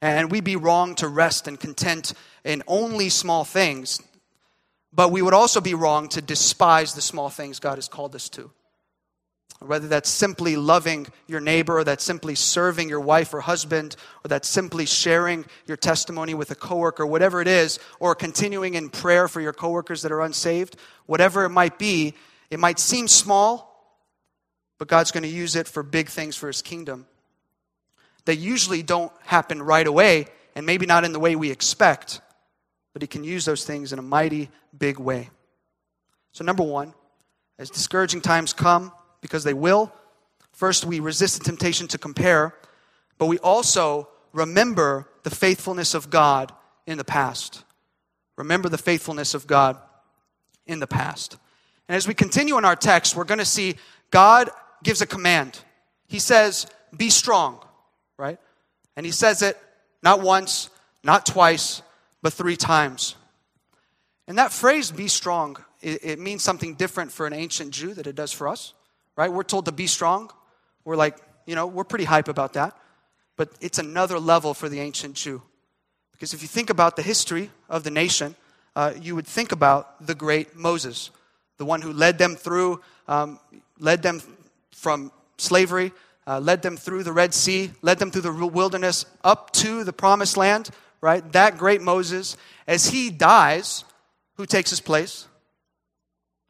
And 0.00 0.30
we'd 0.30 0.44
be 0.44 0.56
wrong 0.56 0.94
to 0.96 1.08
rest 1.08 1.48
and 1.48 1.58
content 1.58 2.12
in 2.44 2.62
only 2.66 3.08
small 3.08 3.44
things, 3.44 4.00
but 4.92 5.10
we 5.10 5.22
would 5.22 5.34
also 5.34 5.60
be 5.60 5.74
wrong 5.74 6.08
to 6.10 6.20
despise 6.20 6.94
the 6.94 7.00
small 7.00 7.30
things 7.30 7.58
God 7.58 7.76
has 7.76 7.88
called 7.88 8.14
us 8.14 8.28
to 8.30 8.50
whether 9.60 9.88
that's 9.88 10.10
simply 10.10 10.56
loving 10.56 11.06
your 11.26 11.40
neighbor, 11.40 11.78
or 11.78 11.84
that's 11.84 12.04
simply 12.04 12.34
serving 12.34 12.88
your 12.88 13.00
wife 13.00 13.32
or 13.32 13.40
husband, 13.40 13.96
or 14.24 14.28
that's 14.28 14.48
simply 14.48 14.86
sharing 14.86 15.44
your 15.66 15.76
testimony 15.76 16.34
with 16.34 16.50
a 16.50 16.54
coworker, 16.54 17.06
whatever 17.06 17.40
it 17.40 17.48
is, 17.48 17.78
or 18.00 18.14
continuing 18.14 18.74
in 18.74 18.90
prayer 18.90 19.28
for 19.28 19.40
your 19.40 19.52
coworkers 19.52 20.02
that 20.02 20.12
are 20.12 20.20
unsaved, 20.20 20.76
whatever 21.06 21.44
it 21.44 21.50
might 21.50 21.78
be, 21.78 22.14
it 22.50 22.60
might 22.60 22.78
seem 22.78 23.08
small, 23.08 23.73
but 24.78 24.88
God's 24.88 25.10
going 25.10 25.22
to 25.22 25.28
use 25.28 25.56
it 25.56 25.68
for 25.68 25.82
big 25.82 26.08
things 26.08 26.36
for 26.36 26.46
his 26.46 26.62
kingdom. 26.62 27.06
They 28.24 28.34
usually 28.34 28.82
don't 28.82 29.12
happen 29.22 29.62
right 29.62 29.86
away, 29.86 30.26
and 30.54 30.66
maybe 30.66 30.86
not 30.86 31.04
in 31.04 31.12
the 31.12 31.20
way 31.20 31.36
we 31.36 31.50
expect, 31.50 32.20
but 32.92 33.02
he 33.02 33.08
can 33.08 33.24
use 33.24 33.44
those 33.44 33.64
things 33.64 33.92
in 33.92 33.98
a 33.98 34.02
mighty 34.02 34.50
big 34.76 34.98
way. 34.98 35.30
So, 36.32 36.44
number 36.44 36.62
one, 36.62 36.94
as 37.58 37.70
discouraging 37.70 38.20
times 38.20 38.52
come, 38.52 38.92
because 39.20 39.44
they 39.44 39.54
will. 39.54 39.92
First, 40.52 40.84
we 40.84 41.00
resist 41.00 41.38
the 41.38 41.44
temptation 41.44 41.88
to 41.88 41.98
compare, 41.98 42.54
but 43.18 43.26
we 43.26 43.38
also 43.38 44.08
remember 44.32 45.08
the 45.22 45.30
faithfulness 45.30 45.94
of 45.94 46.10
God 46.10 46.52
in 46.86 46.98
the 46.98 47.04
past. 47.04 47.64
Remember 48.36 48.68
the 48.68 48.78
faithfulness 48.78 49.34
of 49.34 49.46
God 49.46 49.78
in 50.66 50.80
the 50.80 50.86
past. 50.86 51.36
And 51.88 51.96
as 51.96 52.08
we 52.08 52.14
continue 52.14 52.58
in 52.58 52.64
our 52.64 52.76
text, 52.76 53.14
we're 53.14 53.24
going 53.24 53.38
to 53.38 53.44
see 53.44 53.76
God 54.10 54.50
gives 54.84 55.00
a 55.00 55.06
command. 55.06 55.58
He 56.06 56.20
says, 56.20 56.68
Be 56.96 57.10
strong, 57.10 57.58
right? 58.16 58.38
And 58.96 59.04
he 59.04 59.10
says 59.10 59.42
it 59.42 59.58
not 60.02 60.20
once, 60.20 60.70
not 61.02 61.26
twice, 61.26 61.82
but 62.22 62.32
three 62.32 62.56
times. 62.56 63.16
And 64.28 64.38
that 64.38 64.52
phrase, 64.52 64.92
be 64.92 65.08
strong, 65.08 65.56
it, 65.82 66.04
it 66.04 66.18
means 66.20 66.44
something 66.44 66.74
different 66.74 67.10
for 67.10 67.26
an 67.26 67.32
ancient 67.32 67.72
Jew 67.72 67.92
than 67.92 68.06
it 68.06 68.14
does 68.14 68.30
for 68.30 68.46
us 68.46 68.74
right? 69.16 69.32
We're 69.32 69.42
told 69.42 69.66
to 69.66 69.72
be 69.72 69.86
strong. 69.86 70.30
We're 70.84 70.96
like, 70.96 71.16
you 71.46 71.54
know, 71.54 71.66
we're 71.66 71.84
pretty 71.84 72.04
hype 72.04 72.28
about 72.28 72.54
that. 72.54 72.76
But 73.36 73.50
it's 73.60 73.78
another 73.78 74.18
level 74.18 74.54
for 74.54 74.68
the 74.68 74.80
ancient 74.80 75.14
Jew. 75.14 75.42
Because 76.12 76.34
if 76.34 76.42
you 76.42 76.48
think 76.48 76.70
about 76.70 76.96
the 76.96 77.02
history 77.02 77.50
of 77.68 77.84
the 77.84 77.90
nation, 77.90 78.36
uh, 78.76 78.92
you 79.00 79.14
would 79.14 79.26
think 79.26 79.52
about 79.52 80.06
the 80.06 80.14
great 80.14 80.56
Moses, 80.56 81.10
the 81.58 81.64
one 81.64 81.82
who 81.82 81.92
led 81.92 82.18
them 82.18 82.36
through, 82.36 82.80
um, 83.08 83.38
led 83.78 84.02
them 84.02 84.20
from 84.74 85.12
slavery, 85.38 85.92
uh, 86.26 86.40
led 86.40 86.62
them 86.62 86.76
through 86.76 87.02
the 87.02 87.12
Red 87.12 87.34
Sea, 87.34 87.70
led 87.82 87.98
them 87.98 88.10
through 88.10 88.22
the 88.22 88.32
wilderness 88.46 89.06
up 89.22 89.52
to 89.52 89.84
the 89.84 89.92
promised 89.92 90.36
land, 90.36 90.70
right? 91.00 91.32
That 91.32 91.58
great 91.58 91.82
Moses, 91.82 92.36
as 92.66 92.86
he 92.86 93.10
dies, 93.10 93.84
who 94.36 94.46
takes 94.46 94.70
his 94.70 94.80
place? 94.80 95.28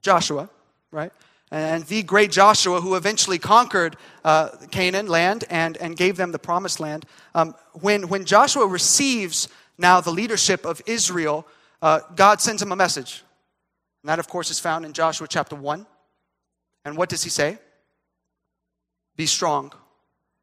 Joshua, 0.02 0.48
right? 0.90 1.12
And 1.50 1.84
the 1.84 2.02
great 2.02 2.30
Joshua, 2.30 2.80
who 2.80 2.94
eventually 2.94 3.38
conquered 3.38 3.96
uh, 4.24 4.50
Canaan 4.70 5.06
land 5.06 5.44
and, 5.50 5.76
and 5.76 5.96
gave 5.96 6.16
them 6.16 6.32
the 6.32 6.38
promised 6.38 6.80
land. 6.80 7.06
Um, 7.34 7.54
when, 7.74 8.08
when 8.08 8.24
Joshua 8.24 8.66
receives 8.66 9.48
now 9.78 10.00
the 10.00 10.10
leadership 10.10 10.64
of 10.64 10.82
Israel, 10.86 11.46
uh, 11.82 12.00
God 12.16 12.40
sends 12.40 12.62
him 12.62 12.72
a 12.72 12.76
message. 12.76 13.22
And 14.02 14.08
that, 14.08 14.18
of 14.18 14.28
course, 14.28 14.50
is 14.50 14.58
found 14.58 14.84
in 14.84 14.92
Joshua 14.92 15.26
chapter 15.28 15.56
1. 15.56 15.86
And 16.84 16.96
what 16.96 17.08
does 17.08 17.22
he 17.22 17.30
say? 17.30 17.58
Be 19.16 19.26
strong. 19.26 19.72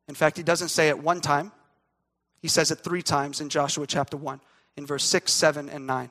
In 0.08 0.16
fact, 0.16 0.38
he 0.38 0.44
doesn't 0.44 0.70
say 0.70 0.90
it 0.90 1.00
one 1.00 1.22
time, 1.22 1.52
he 2.42 2.48
says 2.48 2.72
it 2.72 2.80
three 2.80 3.04
times 3.04 3.40
in 3.40 3.50
Joshua 3.50 3.86
chapter 3.86 4.18
1, 4.18 4.42
in 4.78 4.86
verse 4.86 5.04
6, 5.04 5.32
7, 5.32 5.70
and 5.70 5.86
9. 5.86 6.10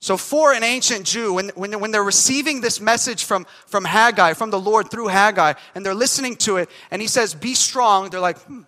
So, 0.00 0.16
for 0.16 0.52
an 0.52 0.62
ancient 0.62 1.06
Jew, 1.06 1.32
when, 1.32 1.48
when, 1.50 1.80
when 1.80 1.90
they're 1.90 2.04
receiving 2.04 2.60
this 2.60 2.80
message 2.80 3.24
from, 3.24 3.46
from 3.66 3.84
Haggai, 3.84 4.34
from 4.34 4.50
the 4.50 4.60
Lord 4.60 4.90
through 4.90 5.08
Haggai, 5.08 5.54
and 5.74 5.84
they're 5.84 5.94
listening 5.94 6.36
to 6.36 6.58
it, 6.58 6.70
and 6.90 7.02
he 7.02 7.08
says, 7.08 7.34
Be 7.34 7.54
strong, 7.54 8.10
they're 8.10 8.20
like, 8.20 8.38
hmm. 8.40 8.62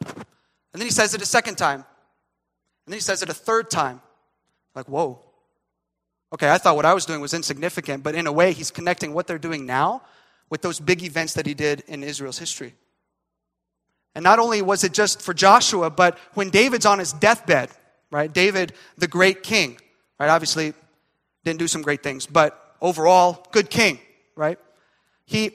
And 0.72 0.82
then 0.82 0.87
he 0.87 0.90
says 0.90 1.14
it 1.14 1.22
a 1.22 1.26
second 1.26 1.56
time. 1.56 1.80
And 1.80 2.92
then 2.92 2.94
he 2.94 3.00
says 3.00 3.22
it 3.22 3.28
a 3.28 3.34
third 3.34 3.70
time. 3.70 4.00
Like, 4.74 4.87
whoa. 4.87 5.20
Okay, 6.32 6.50
I 6.50 6.58
thought 6.58 6.76
what 6.76 6.84
I 6.84 6.94
was 6.94 7.06
doing 7.06 7.20
was 7.20 7.34
insignificant, 7.34 8.02
but 8.02 8.14
in 8.14 8.26
a 8.26 8.32
way, 8.32 8.52
he's 8.52 8.70
connecting 8.70 9.14
what 9.14 9.26
they're 9.26 9.38
doing 9.38 9.64
now 9.66 10.02
with 10.50 10.62
those 10.62 10.80
big 10.80 11.02
events 11.02 11.34
that 11.34 11.46
he 11.46 11.54
did 11.54 11.82
in 11.87 12.02
Israel's 12.02 12.38
history. 12.38 12.74
And 14.14 14.24
not 14.24 14.38
only 14.38 14.62
was 14.62 14.84
it 14.84 14.92
just 14.92 15.22
for 15.22 15.34
Joshua, 15.34 15.90
but 15.90 16.18
when 16.34 16.50
David's 16.50 16.87
on 16.87 16.98
his 16.98 17.12
deathbed, 17.12 17.70
right? 18.11 18.32
David, 18.32 18.72
the 18.96 19.08
great 19.08 19.42
king, 19.42 19.78
right? 20.18 20.28
Obviously, 20.28 20.72
didn't 21.44 21.58
do 21.58 21.68
some 21.68 21.82
great 21.82 22.02
things, 22.02 22.26
but 22.26 22.76
overall, 22.80 23.46
good 23.52 23.70
king, 23.70 23.98
right? 24.34 24.58
He, 25.24 25.52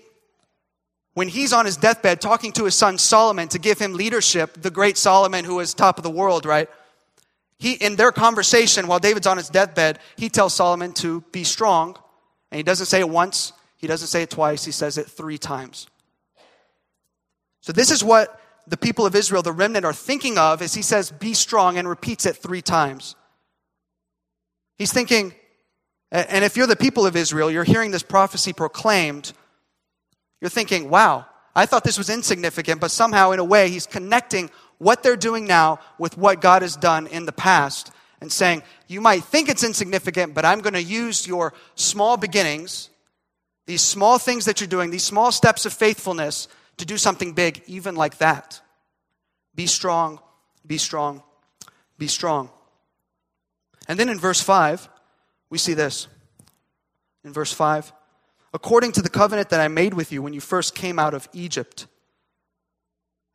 when 1.13 1.27
he's 1.27 1.53
on 1.53 1.65
his 1.65 1.77
deathbed 1.77 2.21
talking 2.21 2.51
to 2.53 2.65
his 2.65 2.75
son 2.75 2.97
Solomon 2.97 3.47
to 3.49 3.59
give 3.59 3.79
him 3.79 3.93
leadership, 3.93 4.61
the 4.61 4.71
great 4.71 4.97
Solomon 4.97 5.45
who 5.45 5.59
is 5.59 5.73
top 5.73 5.97
of 5.97 6.03
the 6.03 6.09
world, 6.11 6.45
right? 6.45 6.69
He, 7.57 7.73
in 7.73 7.95
their 7.95 8.11
conversation 8.11 8.87
while 8.87 8.99
David's 8.99 9.27
on 9.27 9.37
his 9.37 9.49
deathbed, 9.49 9.99
he 10.15 10.29
tells 10.29 10.53
Solomon 10.53 10.93
to 10.93 11.21
be 11.31 11.43
strong. 11.43 11.97
And 12.51 12.57
he 12.57 12.63
doesn't 12.63 12.87
say 12.87 12.99
it 12.99 13.09
once, 13.09 13.53
he 13.83 13.87
doesn't 13.87 14.07
say 14.07 14.23
it 14.23 14.29
twice, 14.29 14.63
he 14.63 14.71
says 14.71 14.97
it 14.97 15.07
three 15.07 15.37
times. 15.37 15.87
So, 17.59 17.73
this 17.73 17.91
is 17.91 18.01
what 18.01 18.39
the 18.65 18.77
people 18.77 19.05
of 19.05 19.13
Israel, 19.13 19.41
the 19.41 19.51
remnant, 19.51 19.83
are 19.83 19.91
thinking 19.91 20.37
of 20.37 20.61
as 20.61 20.73
he 20.73 20.81
says, 20.81 21.11
be 21.11 21.33
strong, 21.33 21.77
and 21.77 21.85
repeats 21.85 22.25
it 22.25 22.37
three 22.37 22.61
times. 22.61 23.17
He's 24.77 24.93
thinking, 24.93 25.33
and 26.13 26.45
if 26.45 26.55
you're 26.55 26.65
the 26.65 26.77
people 26.77 27.05
of 27.05 27.17
Israel, 27.17 27.51
you're 27.51 27.65
hearing 27.65 27.91
this 27.91 28.03
prophecy 28.03 28.53
proclaimed, 28.53 29.33
you're 30.39 30.49
thinking, 30.49 30.89
wow, 30.89 31.25
I 31.53 31.65
thought 31.65 31.83
this 31.83 31.97
was 31.97 32.09
insignificant, 32.09 32.79
but 32.79 32.89
somehow, 32.89 33.31
in 33.31 33.39
a 33.39 33.43
way, 33.43 33.69
he's 33.69 33.85
connecting 33.85 34.49
what 34.77 35.03
they're 35.03 35.17
doing 35.17 35.45
now 35.45 35.79
with 35.99 36.17
what 36.17 36.39
God 36.39 36.61
has 36.61 36.77
done 36.77 37.07
in 37.07 37.25
the 37.25 37.33
past 37.33 37.91
and 38.21 38.31
saying, 38.31 38.63
You 38.87 39.01
might 39.01 39.25
think 39.25 39.49
it's 39.49 39.65
insignificant, 39.65 40.33
but 40.33 40.45
I'm 40.45 40.61
going 40.61 40.73
to 40.73 40.81
use 40.81 41.27
your 41.27 41.53
small 41.75 42.15
beginnings, 42.15 42.89
these 43.65 43.81
small 43.81 44.17
things 44.17 44.45
that 44.45 44.59
you're 44.59 44.67
doing, 44.67 44.91
these 44.91 45.03
small 45.03 45.31
steps 45.31 45.65
of 45.65 45.73
faithfulness 45.73 46.47
to 46.77 46.85
do 46.85 46.97
something 46.97 47.33
big, 47.33 47.63
even 47.67 47.95
like 47.95 48.17
that. 48.17 48.61
Be 49.55 49.67
strong, 49.67 50.19
be 50.65 50.77
strong, 50.77 51.23
be 51.97 52.07
strong. 52.07 52.49
And 53.87 53.99
then 53.99 54.09
in 54.09 54.19
verse 54.19 54.41
5, 54.41 54.89
we 55.49 55.57
see 55.57 55.73
this. 55.73 56.07
In 57.23 57.31
verse 57.31 57.53
5, 57.53 57.93
according 58.53 58.91
to 58.93 59.01
the 59.01 59.09
covenant 59.09 59.49
that 59.49 59.61
I 59.61 59.69
made 59.69 59.93
with 59.93 60.11
you 60.11 60.21
when 60.21 60.33
you 60.33 60.41
first 60.41 60.75
came 60.75 60.99
out 60.99 61.13
of 61.13 61.29
Egypt 61.31 61.87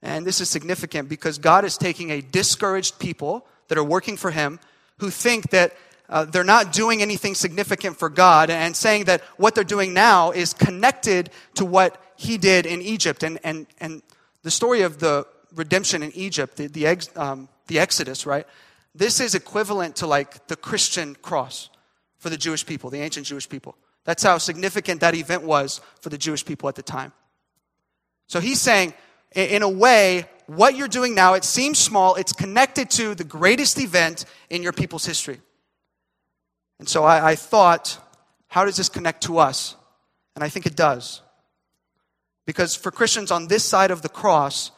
and 0.03 0.27
this 0.27 0.41
is 0.41 0.49
significant 0.49 1.09
because 1.09 1.39
God 1.39 1.65
is 1.65 1.77
taking 1.77 2.11
a 2.11 2.21
discouraged 2.21 2.99
people 2.99 3.47
that 3.69 3.79
are 3.79 3.85
working 3.85 4.17
for 4.17 4.31
Him 4.31 4.61
who 4.99 5.11
think 5.11 5.51
that 5.51 5.75
uh, 6.09 6.25
they're 6.25 6.45
not 6.45 6.73
doing 6.73 7.03
anything 7.03 7.35
significant 7.35 7.99
for 7.99 8.09
God 8.09 8.51
and 8.51 8.75
saying 8.75 9.05
that 9.05 9.21
what 9.37 9.55
they're 9.55 9.65
doing 9.65 9.93
now 9.93 10.31
is 10.31 10.55
connected 10.55 11.31
to 11.55 11.65
what 11.65 12.01
He 12.17 12.39
did 12.39 12.67
in 12.67 12.81
Egypt. 12.81 13.23
And, 13.23 13.39
and, 13.45 13.67
and 13.79 14.03
the 14.43 14.51
story 14.51 14.83
of 14.83 14.99
the 14.99 15.27
redemption 15.55 16.03
in 16.03 16.13
Egypt, 16.13 16.57
the, 16.57 16.67
the, 16.67 16.87
ex, 16.87 17.11
um, 17.17 17.49
the 17.67 17.79
Exodus, 17.79 18.25
right? 18.25 18.47
This 18.95 19.21
is 19.21 19.35
equivalent 19.35 19.97
to 19.97 20.07
like 20.07 20.47
the 20.49 20.57
Christian 20.57 21.15
cross 21.17 21.69
for 22.19 22.31
the 22.31 22.37
Jewish 22.37 22.65
people, 22.65 22.91
the 22.91 23.01
ancient 23.01 23.27
Jewish 23.27 23.49
people. 23.49 23.77
That's 24.05 24.23
how 24.23 24.39
significant 24.39 25.03
that 25.03 25.15
event 25.15 25.43
was 25.43 25.81
for 26.01 26.09
the 26.09 26.19
Jewish 26.19 26.45
people 26.45 26.69
at 26.69 26.75
the 26.75 26.83
time. 26.83 27.13
So 28.27 28.41
he's 28.41 28.61
saying, 28.61 28.95
in 29.35 29.63
a 29.63 29.69
way, 29.69 30.27
what 30.47 30.75
you're 30.75 30.89
doing 30.89 31.15
now, 31.15 31.35
it 31.35 31.45
seems 31.45 31.79
small, 31.79 32.15
it's 32.15 32.33
connected 32.33 32.91
to 32.93 33.15
the 33.15 33.25
greatest 33.25 33.79
event 33.79 34.25
in 34.49 34.63
your 34.63 34.73
people's 34.73 35.05
history. 35.05 35.41
And 36.79 36.89
so 36.89 37.05
I, 37.05 37.31
I 37.31 37.35
thought, 37.35 37.99
how 38.49 38.65
does 38.65 38.77
this 38.77 38.89
connect 38.89 39.25
to 39.25 39.39
us? 39.39 39.77
And 40.35 40.45
I 40.45 40.49
think 40.49 40.67
it 40.67 40.77
does. 40.77 41.23
Because 42.47 42.75
for 42.75 42.91
Christians 42.91 43.31
on 43.31 43.49
this 43.49 43.65
side 43.65 43.91
of 43.91 44.03
the 44.03 44.09
cross, 44.09 44.71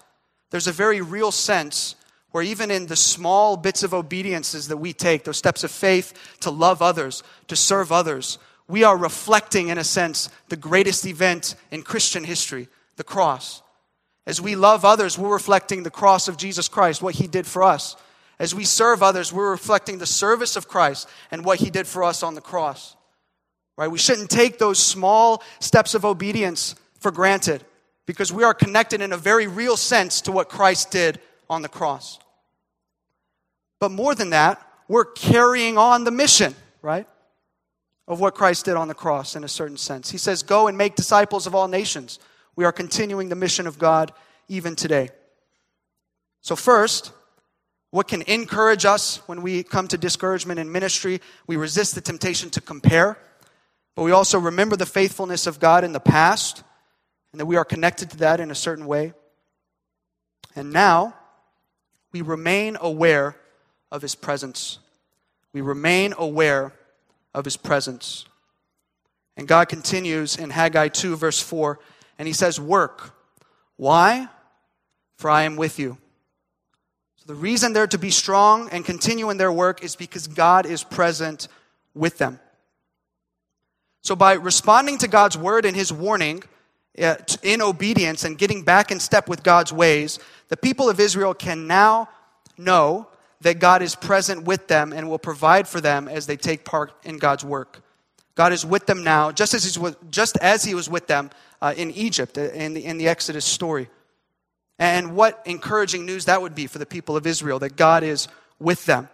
there's 0.51 0.67
a 0.67 0.73
very 0.73 1.01
real 1.01 1.31
sense 1.31 1.95
where 2.33 2.43
even 2.43 2.71
in 2.71 2.87
the 2.87 2.97
small 2.97 3.57
bits 3.57 3.83
of 3.83 3.93
obediences 3.93 4.69
that 4.69 4.77
we 4.77 4.93
take, 4.93 5.25
those 5.25 5.37
steps 5.37 5.65
of 5.65 5.71
faith 5.71 6.13
to 6.41 6.51
love 6.51 6.81
others, 6.81 7.23
to 7.49 7.57
serve 7.57 7.93
others, 7.93 8.39
we 8.69 8.85
are 8.85 8.97
reflecting, 8.97 9.69
in 9.69 9.79
a 9.79 9.85
sense, 9.85 10.31
the 10.49 10.57
greatest 10.57 11.05
event 11.05 11.57
in 11.73 11.83
Christian 11.83 12.23
history, 12.23 12.69
the 12.97 13.05
cross. 13.05 13.63
As 14.27 14.41
we 14.41 14.55
love 14.55 14.85
others, 14.85 15.19
we're 15.19 15.33
reflecting 15.33 15.83
the 15.83 15.91
cross 15.91 16.29
of 16.29 16.37
Jesus 16.37 16.69
Christ, 16.69 17.03
what 17.03 17.17
he 17.17 17.27
did 17.27 17.47
for 17.47 17.65
us. 17.65 17.97
As 18.41 18.55
we 18.55 18.65
serve 18.65 19.03
others, 19.03 19.33
we're 19.33 19.51
reflecting 19.51 19.99
the 19.99 20.07
service 20.07 20.57
of 20.57 20.67
Christ 20.67 21.09
and 21.31 21.45
what 21.45 21.61
he 21.61 21.69
did 21.71 21.87
for 21.87 22.03
us 22.03 22.23
on 22.23 22.35
the 22.35 22.41
cross. 22.41 22.97
Right? 23.77 23.91
We 23.91 23.99
shouldn't 23.99 24.31
take 24.31 24.59
those 24.59 24.79
small 24.79 25.43
steps 25.61 25.95
of 25.95 26.07
obedience 26.07 26.75
for 27.01 27.11
granted 27.13 27.63
because 28.07 28.33
we 28.33 28.43
are 28.43 28.55
connected 28.55 29.03
in 29.03 29.13
a 29.13 29.19
very 29.19 29.47
real 29.47 29.77
sense 29.77 30.23
to 30.23 30.33
what 30.33 30.49
Christ 30.49 30.91
did 30.91 31.21
on 31.51 31.61
the 31.61 31.69
cross. 31.69 32.19
But 33.79 33.91
more 33.93 34.15
than 34.15 34.31
that, 34.31 34.61
we're 34.89 35.05
carrying 35.05 35.77
on 35.77 36.05
the 36.05 36.11
mission, 36.11 36.55
right? 36.81 37.07
Of 38.09 38.21
what 38.21 38.35
Christ 38.35 38.65
did 38.65 38.75
on 38.75 38.89
the 38.89 38.95
cross 38.95 39.37
in 39.37 39.45
a 39.45 39.49
certain 39.49 39.77
sense. 39.77 40.11
He 40.11 40.19
says, 40.19 40.43
Go 40.43 40.67
and 40.67 40.79
make 40.79 40.97
disciples 40.97 41.47
of 41.47 41.55
all 41.55 41.69
nations 41.69 42.19
we 42.57 42.65
are 42.65 42.73
continuing 42.73 43.29
the 43.29 43.37
mission 43.37 43.67
of 43.67 43.79
God 43.79 44.13
even 44.49 44.77
today. 44.77 45.11
So, 46.41 46.57
first, 46.57 47.13
what 47.91 48.09
can 48.09 48.23
encourage 48.23 48.85
us 48.85 49.17
when 49.27 49.43
we 49.43 49.63
come 49.63 49.89
to 49.89 49.99
discouragement 49.99 50.61
in 50.61 50.71
ministry? 50.71 51.21
We 51.47 51.57
resist 51.57 51.95
the 51.95 52.01
temptation 52.01 52.51
to 52.51 52.61
compare, 52.61 53.19
but 53.97 54.03
we 54.03 54.13
also 54.13 54.39
remember 54.39 54.77
the 54.77 54.87
faithfulness 54.87 55.47
of 55.47 55.59
God 55.59 55.85
in 55.85 55.93
the 55.93 56.01
past 56.01 56.63
and 57.33 57.41
that 57.41 57.47
we 57.47 57.57
are 57.57 57.65
connected 57.65 58.11
to 58.11 58.17
that 58.19 58.41
in 58.41 58.51
a 58.51 58.55
certain 58.55 58.87
way. 58.87 59.13
And 60.55 60.73
now, 60.73 61.15
we 62.13 62.23
remain 62.23 62.77
aware 62.81 63.37
of 63.93 64.03
His 64.03 64.15
presence. 64.15 64.79
We 65.53 65.61
remain 65.61 66.15
aware 66.17 66.73
of 67.35 67.45
His 67.45 67.57
presence. 67.57 68.25
And 69.37 69.47
God 69.47 69.69
continues 69.69 70.37
in 70.37 70.51
Haggai 70.51 70.89
2, 70.89 71.17
verse 71.17 71.41
4 71.41 71.79
and 72.21 72.27
he 72.27 72.35
says, 72.35 72.61
Work. 72.61 73.15
Why? 73.77 74.29
For 75.17 75.31
I 75.31 75.45
am 75.45 75.57
with 75.57 75.79
you. 75.79 75.97
The 77.31 77.37
reason 77.37 77.73
they're 77.73 77.87
to 77.87 77.97
be 77.97 78.11
strong 78.11 78.69
and 78.71 78.85
continue 78.85 79.31
in 79.31 79.37
their 79.37 79.53
work 79.53 79.85
is 79.85 79.95
because 79.95 80.27
God 80.27 80.67
is 80.67 80.83
present 80.83 81.47
with 81.95 82.19
them. 82.19 82.41
So 84.03 84.17
by 84.17 84.33
responding 84.33 84.99
to 84.99 85.07
God's 85.07 85.39
word 85.39 85.65
and 85.65 85.77
his 85.77 85.93
warning 85.93 86.43
uh, 87.01 87.15
in 87.45 87.63
obedience 87.63 88.25
and 88.25 88.37
getting 88.37 88.65
back 88.65 88.91
in 88.91 88.99
step 88.99 89.29
with 89.29 89.45
God's 89.45 89.73
ways, 89.73 90.19
the 90.49 90.57
people 90.57 90.91
of 90.91 90.99
Israel 90.99 91.33
can 91.33 91.69
now 91.69 92.09
know 92.59 93.07
that 93.43 93.61
God 93.61 93.81
is 93.81 93.95
present 93.95 94.43
with 94.43 94.67
them 94.67 94.93
and 94.93 95.09
will 95.09 95.21
provide 95.21 95.69
for 95.69 95.81
them 95.81 96.09
as 96.09 96.27
they 96.27 96.37
take 96.37 96.65
part 96.65 96.93
in 97.05 97.19
God's 97.19 97.45
work. 97.45 97.81
God 98.35 98.53
is 98.53 98.67
with 98.67 98.87
them 98.87 99.05
now, 99.05 99.31
just 99.31 99.55
as, 99.55 99.63
he's 99.63 99.79
with, 99.79 100.11
just 100.11 100.37
as 100.39 100.65
he 100.65 100.75
was 100.75 100.91
with 100.91 101.07
them 101.07 101.31
uh, 101.63 101.75
in 101.77 101.93
Egypt 101.93 102.37
uh, 102.37 102.51
in 102.51 102.75
the, 102.75 102.85
in 102.85 102.99
the 102.99 103.07
Exodus 103.07 103.45
story. 103.45 103.89
And 104.81 105.15
what 105.15 105.43
encouraging 105.45 106.07
news 106.07 106.25
that 106.25 106.41
would 106.41 106.55
be 106.55 106.67
for 106.67 106.79
the 106.79 106.87
people 106.87 107.15
of 107.15 107.27
Israel 107.27 107.59
that 107.59 107.77
God 107.77 108.03
is 108.03 108.29
with 108.59 108.87
them. 108.87 109.11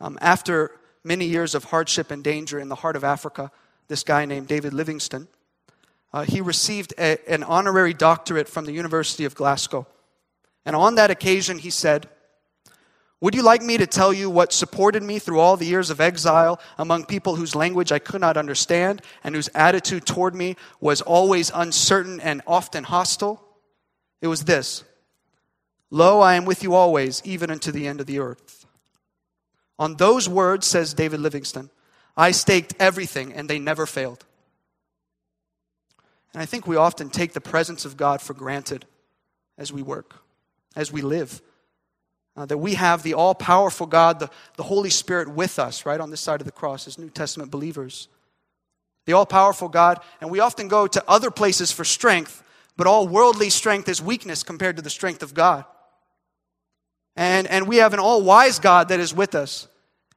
Um, 0.00 0.16
after 0.20 0.70
many 1.02 1.26
years 1.26 1.56
of 1.56 1.64
hardship 1.64 2.12
and 2.12 2.22
danger 2.22 2.60
in 2.60 2.68
the 2.68 2.76
heart 2.76 2.94
of 2.94 3.02
Africa, 3.02 3.50
this 3.88 4.04
guy 4.04 4.24
named 4.24 4.46
David 4.46 4.72
Livingstone, 4.72 5.26
uh, 6.12 6.22
he 6.22 6.40
received 6.40 6.94
a, 6.96 7.18
an 7.28 7.42
honorary 7.42 7.92
doctorate 7.92 8.48
from 8.48 8.66
the 8.66 8.72
University 8.72 9.24
of 9.24 9.34
Glasgow. 9.34 9.84
And 10.64 10.76
on 10.76 10.94
that 10.94 11.10
occasion, 11.10 11.58
he 11.58 11.70
said, 11.70 12.08
Would 13.20 13.34
you 13.34 13.42
like 13.42 13.62
me 13.62 13.78
to 13.78 13.86
tell 13.86 14.12
you 14.12 14.30
what 14.30 14.52
supported 14.52 15.02
me 15.02 15.18
through 15.18 15.40
all 15.40 15.56
the 15.56 15.66
years 15.66 15.90
of 15.90 16.00
exile 16.00 16.60
among 16.78 17.06
people 17.06 17.34
whose 17.34 17.56
language 17.56 17.90
I 17.90 17.98
could 17.98 18.20
not 18.20 18.36
understand 18.36 19.02
and 19.24 19.34
whose 19.34 19.50
attitude 19.56 20.06
toward 20.06 20.36
me 20.36 20.54
was 20.80 21.00
always 21.00 21.50
uncertain 21.52 22.20
and 22.20 22.42
often 22.46 22.84
hostile? 22.84 23.40
It 24.24 24.28
was 24.28 24.44
this 24.44 24.84
Lo, 25.90 26.20
I 26.20 26.36
am 26.36 26.46
with 26.46 26.62
you 26.62 26.74
always, 26.74 27.20
even 27.26 27.50
unto 27.50 27.70
the 27.70 27.86
end 27.86 28.00
of 28.00 28.06
the 28.06 28.20
earth. 28.20 28.64
On 29.78 29.96
those 29.96 30.30
words, 30.30 30.66
says 30.66 30.94
David 30.94 31.20
Livingstone, 31.20 31.68
I 32.16 32.30
staked 32.30 32.72
everything 32.80 33.34
and 33.34 33.50
they 33.50 33.58
never 33.58 33.84
failed. 33.84 34.24
And 36.32 36.40
I 36.40 36.46
think 36.46 36.66
we 36.66 36.76
often 36.76 37.10
take 37.10 37.34
the 37.34 37.40
presence 37.40 37.84
of 37.84 37.98
God 37.98 38.22
for 38.22 38.32
granted 38.32 38.86
as 39.58 39.74
we 39.74 39.82
work, 39.82 40.16
as 40.74 40.90
we 40.90 41.02
live. 41.02 41.42
Uh, 42.34 42.46
that 42.46 42.58
we 42.58 42.74
have 42.74 43.02
the 43.02 43.12
all 43.12 43.34
powerful 43.34 43.86
God, 43.86 44.20
the, 44.20 44.30
the 44.56 44.62
Holy 44.62 44.90
Spirit 44.90 45.28
with 45.28 45.58
us, 45.58 45.84
right 45.84 46.00
on 46.00 46.10
this 46.10 46.20
side 46.20 46.40
of 46.40 46.46
the 46.46 46.52
cross 46.52 46.88
as 46.88 46.98
New 46.98 47.10
Testament 47.10 47.50
believers. 47.50 48.08
The 49.04 49.12
all 49.12 49.26
powerful 49.26 49.68
God, 49.68 50.00
and 50.22 50.30
we 50.30 50.40
often 50.40 50.66
go 50.66 50.86
to 50.86 51.04
other 51.06 51.30
places 51.30 51.70
for 51.70 51.84
strength, 51.84 52.43
but 52.76 52.86
all 52.86 53.06
worldly 53.06 53.50
strength 53.50 53.88
is 53.88 54.02
weakness 54.02 54.42
compared 54.42 54.76
to 54.76 54.82
the 54.82 54.90
strength 54.90 55.22
of 55.22 55.34
God. 55.34 55.64
And, 57.16 57.46
and 57.46 57.68
we 57.68 57.76
have 57.76 57.92
an 57.92 58.00
all 58.00 58.22
wise 58.22 58.58
God 58.58 58.88
that 58.88 59.00
is 59.00 59.14
with 59.14 59.34
us. 59.34 59.68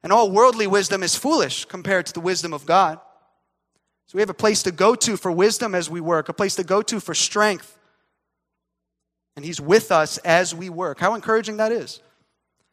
And 0.02 0.12
all 0.12 0.30
worldly 0.30 0.66
wisdom 0.66 1.02
is 1.02 1.14
foolish 1.14 1.64
compared 1.64 2.06
to 2.06 2.12
the 2.12 2.20
wisdom 2.20 2.52
of 2.52 2.66
God. 2.66 3.00
So 4.06 4.16
we 4.16 4.22
have 4.22 4.30
a 4.30 4.34
place 4.34 4.62
to 4.62 4.72
go 4.72 4.94
to 4.94 5.16
for 5.16 5.30
wisdom 5.30 5.74
as 5.74 5.90
we 5.90 6.00
work, 6.00 6.28
a 6.28 6.32
place 6.32 6.54
to 6.56 6.64
go 6.64 6.82
to 6.82 6.98
for 6.98 7.14
strength. 7.14 7.76
And 9.36 9.44
He's 9.44 9.60
with 9.60 9.92
us 9.92 10.18
as 10.18 10.54
we 10.54 10.70
work. 10.70 10.98
How 10.98 11.14
encouraging 11.14 11.58
that 11.58 11.72
is. 11.72 12.00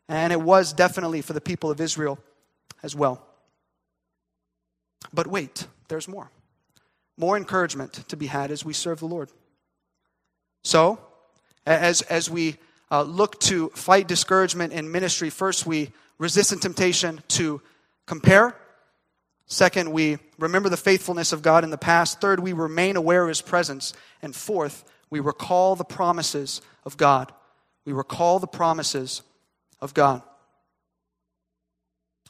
And 0.07 0.31
it 0.31 0.41
was 0.41 0.71
definitely 0.71 1.21
for 1.21 1.33
the 1.33 1.41
people 1.41 1.69
of 1.69 1.81
Israel 1.81 2.19
as 2.83 2.95
well. 2.95 3.25
But 5.13 5.27
wait, 5.27 5.67
there's 5.87 6.07
more. 6.07 6.31
More 7.17 7.37
encouragement 7.37 7.93
to 8.07 8.17
be 8.17 8.27
had 8.27 8.51
as 8.51 8.63
we 8.63 8.73
serve 8.73 8.99
the 8.99 9.07
Lord. 9.07 9.29
So, 10.65 10.99
as, 11.65 12.01
as 12.04 12.30
we 12.30 12.58
uh, 12.91 13.04
look 13.04 13.39
to 13.41 13.69
fight 13.69 14.08
discouragement 14.08 14.73
in 14.73 14.91
ministry, 14.91 15.30
first 15.30 15.65
we 15.65 15.91
resist 16.17 16.49
the 16.49 16.58
temptation 16.58 17.21
to 17.30 17.62
compare 18.06 18.56
Second, 19.47 19.91
we 19.91 20.17
remember 20.39 20.69
the 20.69 20.78
faithfulness 20.78 21.32
of 21.32 21.41
God 21.41 21.63
in 21.63 21.69
the 21.69 21.78
past. 21.78 22.19
Third, 22.19 22.39
we 22.39 22.54
remain 22.54 22.95
aware 22.95 23.21
of 23.21 23.30
his 23.30 23.41
presence. 23.41 23.93
And 24.21 24.36
fourth, 24.36 24.84
we 25.10 25.19
recall 25.19 25.75
the 25.75 25.84
promises 25.84 26.62
of 26.84 26.97
God. 26.97 27.32
We 27.86 27.93
recall 27.93 28.39
the 28.39 28.47
promises 28.47 29.21
of 29.80 29.93
God. 29.93 30.23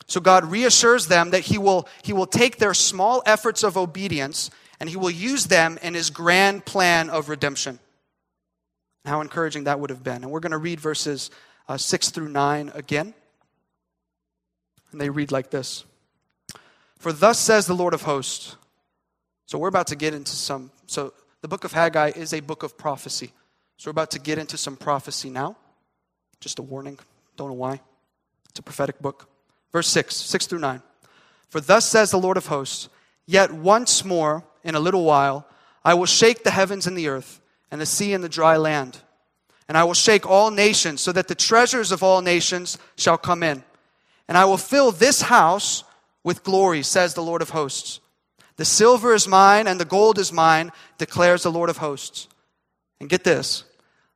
So 0.07 0.19
God 0.19 0.45
reassures 0.45 1.07
them 1.07 1.31
that 1.31 1.41
he 1.41 1.57
will, 1.57 1.87
he 2.03 2.13
will 2.13 2.27
take 2.27 2.57
their 2.57 2.73
small 2.73 3.23
efforts 3.25 3.63
of 3.63 3.77
obedience 3.77 4.51
and 4.79 4.89
he 4.89 4.97
will 4.97 5.09
use 5.09 5.45
them 5.45 5.79
in 5.81 5.93
his 5.93 6.09
grand 6.09 6.65
plan 6.65 7.09
of 7.09 7.29
redemption. 7.29 7.79
How 9.05 9.21
encouraging 9.21 9.65
that 9.65 9.79
would 9.79 9.89
have 9.89 10.03
been. 10.03 10.23
And 10.23 10.31
we're 10.31 10.39
going 10.39 10.51
to 10.51 10.57
read 10.57 10.79
verses 10.79 11.31
uh, 11.67 11.77
6 11.77 12.09
through 12.09 12.29
9 12.29 12.71
again. 12.73 13.13
And 14.91 15.01
they 15.01 15.09
read 15.09 15.31
like 15.31 15.51
this. 15.51 15.85
For 16.97 17.13
thus 17.13 17.39
says 17.39 17.67
the 17.67 17.75
Lord 17.75 17.93
of 17.93 18.03
hosts. 18.03 18.55
So 19.45 19.57
we're 19.57 19.67
about 19.67 19.87
to 19.87 19.95
get 19.95 20.13
into 20.13 20.31
some. 20.31 20.71
So 20.87 21.13
the 21.41 21.47
book 21.47 21.63
of 21.63 21.71
Haggai 21.71 22.11
is 22.15 22.33
a 22.33 22.39
book 22.39 22.63
of 22.63 22.77
prophecy. 22.77 23.31
So 23.77 23.89
we're 23.89 23.91
about 23.91 24.11
to 24.11 24.19
get 24.19 24.37
into 24.37 24.57
some 24.57 24.75
prophecy 24.75 25.29
now. 25.29 25.55
Just 26.39 26.59
a 26.59 26.63
warning. 26.63 26.97
Don't 27.37 27.49
know 27.49 27.55
why. 27.55 27.81
It's 28.49 28.59
a 28.59 28.63
prophetic 28.63 28.99
book. 28.99 29.29
Verse 29.71 29.87
6, 29.89 30.15
6 30.15 30.47
through 30.47 30.59
9. 30.59 30.81
For 31.49 31.59
thus 31.59 31.85
says 31.85 32.11
the 32.11 32.17
Lord 32.17 32.37
of 32.37 32.47
hosts, 32.47 32.89
Yet 33.25 33.51
once 33.51 34.05
more, 34.05 34.43
in 34.63 34.75
a 34.75 34.79
little 34.79 35.03
while, 35.03 35.47
I 35.83 35.93
will 35.93 36.05
shake 36.05 36.43
the 36.43 36.51
heavens 36.51 36.87
and 36.87 36.97
the 36.97 37.07
earth, 37.07 37.41
and 37.75 37.81
the 37.81 37.85
sea 37.85 38.13
and 38.13 38.23
the 38.23 38.29
dry 38.29 38.55
land. 38.55 38.97
And 39.67 39.77
I 39.77 39.83
will 39.83 39.93
shake 39.93 40.25
all 40.25 40.49
nations, 40.49 41.01
so 41.01 41.11
that 41.11 41.27
the 41.27 41.35
treasures 41.35 41.91
of 41.91 42.03
all 42.03 42.21
nations 42.21 42.77
shall 42.95 43.17
come 43.17 43.43
in. 43.43 43.65
And 44.29 44.37
I 44.37 44.45
will 44.45 44.55
fill 44.55 44.93
this 44.93 45.23
house 45.23 45.83
with 46.23 46.41
glory, 46.41 46.83
says 46.83 47.15
the 47.15 47.21
Lord 47.21 47.41
of 47.41 47.49
hosts. 47.49 47.99
The 48.55 48.63
silver 48.63 49.13
is 49.13 49.27
mine 49.27 49.67
and 49.67 49.77
the 49.77 49.83
gold 49.83 50.17
is 50.17 50.31
mine, 50.31 50.71
declares 50.97 51.43
the 51.43 51.51
Lord 51.51 51.69
of 51.69 51.75
hosts. 51.75 52.29
And 53.01 53.09
get 53.09 53.25
this 53.25 53.65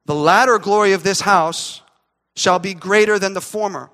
the 0.05 0.15
latter 0.15 0.57
glory 0.57 0.93
of 0.93 1.03
this 1.03 1.19
house 1.19 1.81
shall 2.37 2.59
be 2.59 2.73
greater 2.73 3.19
than 3.19 3.33
the 3.33 3.41
former, 3.41 3.89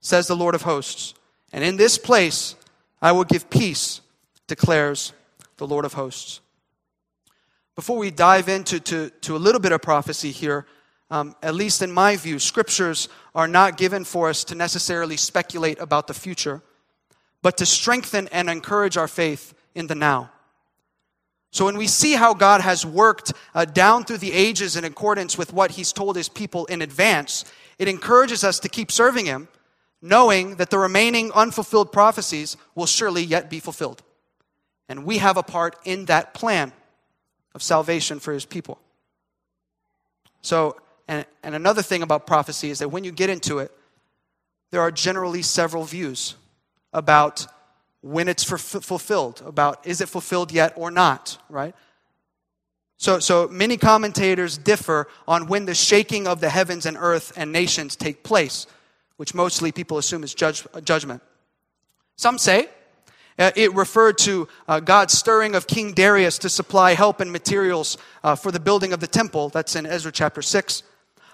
says 0.00 0.28
the 0.28 0.36
Lord 0.36 0.54
of 0.54 0.62
hosts. 0.62 1.14
And 1.52 1.64
in 1.64 1.78
this 1.78 1.98
place 1.98 2.54
I 3.02 3.10
will 3.10 3.24
give 3.24 3.50
peace, 3.50 4.02
declares 4.46 5.12
the 5.56 5.66
Lord 5.66 5.84
of 5.84 5.94
hosts. 5.94 6.40
Before 7.80 7.96
we 7.96 8.10
dive 8.10 8.50
into 8.50 8.78
to, 8.78 9.08
to 9.22 9.36
a 9.36 9.38
little 9.38 9.58
bit 9.58 9.72
of 9.72 9.80
prophecy 9.80 10.32
here, 10.32 10.66
um, 11.10 11.34
at 11.42 11.54
least 11.54 11.80
in 11.80 11.90
my 11.90 12.14
view, 12.14 12.38
scriptures 12.38 13.08
are 13.34 13.48
not 13.48 13.78
given 13.78 14.04
for 14.04 14.28
us 14.28 14.44
to 14.44 14.54
necessarily 14.54 15.16
speculate 15.16 15.80
about 15.80 16.06
the 16.06 16.12
future 16.12 16.60
but 17.40 17.56
to 17.56 17.64
strengthen 17.64 18.28
and 18.32 18.50
encourage 18.50 18.98
our 18.98 19.08
faith 19.08 19.54
in 19.74 19.86
the 19.86 19.94
now. 19.94 20.30
So 21.52 21.64
when 21.64 21.78
we 21.78 21.86
see 21.86 22.12
how 22.12 22.34
God 22.34 22.60
has 22.60 22.84
worked 22.84 23.32
uh, 23.54 23.64
down 23.64 24.04
through 24.04 24.18
the 24.18 24.34
ages 24.34 24.76
in 24.76 24.84
accordance 24.84 25.38
with 25.38 25.54
what 25.54 25.70
He's 25.70 25.90
told 25.90 26.16
His 26.16 26.28
people 26.28 26.66
in 26.66 26.82
advance, 26.82 27.46
it 27.78 27.88
encourages 27.88 28.44
us 28.44 28.60
to 28.60 28.68
keep 28.68 28.92
serving 28.92 29.24
Him, 29.24 29.48
knowing 30.02 30.56
that 30.56 30.68
the 30.68 30.78
remaining 30.78 31.32
unfulfilled 31.32 31.92
prophecies 31.92 32.58
will 32.74 32.84
surely 32.84 33.22
yet 33.22 33.48
be 33.48 33.58
fulfilled. 33.58 34.02
And 34.86 35.06
we 35.06 35.16
have 35.16 35.38
a 35.38 35.42
part 35.42 35.76
in 35.86 36.04
that 36.04 36.34
plan 36.34 36.74
of 37.54 37.62
salvation 37.62 38.20
for 38.20 38.32
His 38.32 38.44
people. 38.44 38.78
So, 40.42 40.76
and, 41.08 41.26
and 41.42 41.54
another 41.54 41.82
thing 41.82 42.02
about 42.02 42.26
prophecy 42.26 42.70
is 42.70 42.78
that 42.78 42.88
when 42.88 43.04
you 43.04 43.12
get 43.12 43.30
into 43.30 43.58
it, 43.58 43.72
there 44.70 44.80
are 44.80 44.90
generally 44.90 45.42
several 45.42 45.84
views 45.84 46.36
about 46.92 47.46
when 48.02 48.28
it's 48.28 48.44
fulfilled, 48.44 49.42
about 49.44 49.86
is 49.86 50.00
it 50.00 50.08
fulfilled 50.08 50.52
yet 50.52 50.72
or 50.76 50.90
not, 50.90 51.38
right? 51.48 51.74
So, 52.96 53.18
so 53.18 53.48
many 53.48 53.76
commentators 53.76 54.58
differ 54.58 55.08
on 55.26 55.46
when 55.46 55.64
the 55.64 55.74
shaking 55.74 56.26
of 56.26 56.40
the 56.40 56.50
heavens 56.50 56.86
and 56.86 56.96
earth 56.98 57.32
and 57.36 57.52
nations 57.52 57.96
take 57.96 58.22
place, 58.22 58.66
which 59.16 59.34
mostly 59.34 59.72
people 59.72 59.98
assume 59.98 60.22
is 60.22 60.34
judge, 60.34 60.66
judgment. 60.84 61.22
Some 62.16 62.38
say 62.38 62.68
it 63.40 63.74
referred 63.74 64.18
to 64.18 64.48
uh, 64.68 64.80
God's 64.80 65.16
stirring 65.16 65.54
of 65.54 65.66
King 65.66 65.92
Darius 65.92 66.36
to 66.38 66.50
supply 66.50 66.92
help 66.92 67.20
and 67.20 67.32
materials 67.32 67.96
uh, 68.22 68.34
for 68.34 68.52
the 68.52 68.60
building 68.60 68.92
of 68.92 69.00
the 69.00 69.06
temple. 69.06 69.48
That's 69.48 69.74
in 69.74 69.86
Ezra 69.86 70.12
chapter 70.12 70.42
6. 70.42 70.82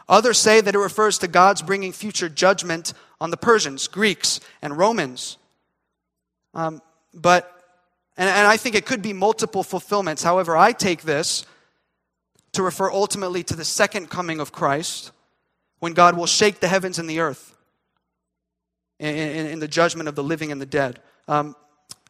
Others 0.08 0.38
say 0.38 0.60
that 0.60 0.74
it 0.74 0.78
refers 0.78 1.18
to 1.18 1.28
God's 1.28 1.62
bringing 1.62 1.92
future 1.92 2.28
judgment 2.28 2.92
on 3.20 3.30
the 3.30 3.36
Persians, 3.36 3.88
Greeks, 3.88 4.38
and 4.62 4.78
Romans. 4.78 5.36
Um, 6.54 6.80
but, 7.12 7.52
and, 8.16 8.28
and 8.28 8.46
I 8.46 8.56
think 8.56 8.76
it 8.76 8.86
could 8.86 9.02
be 9.02 9.12
multiple 9.12 9.64
fulfillments. 9.64 10.22
However, 10.22 10.56
I 10.56 10.70
take 10.70 11.02
this 11.02 11.44
to 12.52 12.62
refer 12.62 12.90
ultimately 12.90 13.42
to 13.42 13.56
the 13.56 13.64
second 13.64 14.10
coming 14.10 14.38
of 14.38 14.52
Christ 14.52 15.10
when 15.80 15.92
God 15.92 16.16
will 16.16 16.26
shake 16.26 16.60
the 16.60 16.68
heavens 16.68 17.00
and 17.00 17.10
the 17.10 17.18
earth 17.18 17.56
in, 19.00 19.14
in, 19.14 19.46
in 19.46 19.58
the 19.58 19.68
judgment 19.68 20.08
of 20.08 20.14
the 20.14 20.22
living 20.22 20.52
and 20.52 20.60
the 20.60 20.66
dead. 20.66 21.00
Um, 21.26 21.56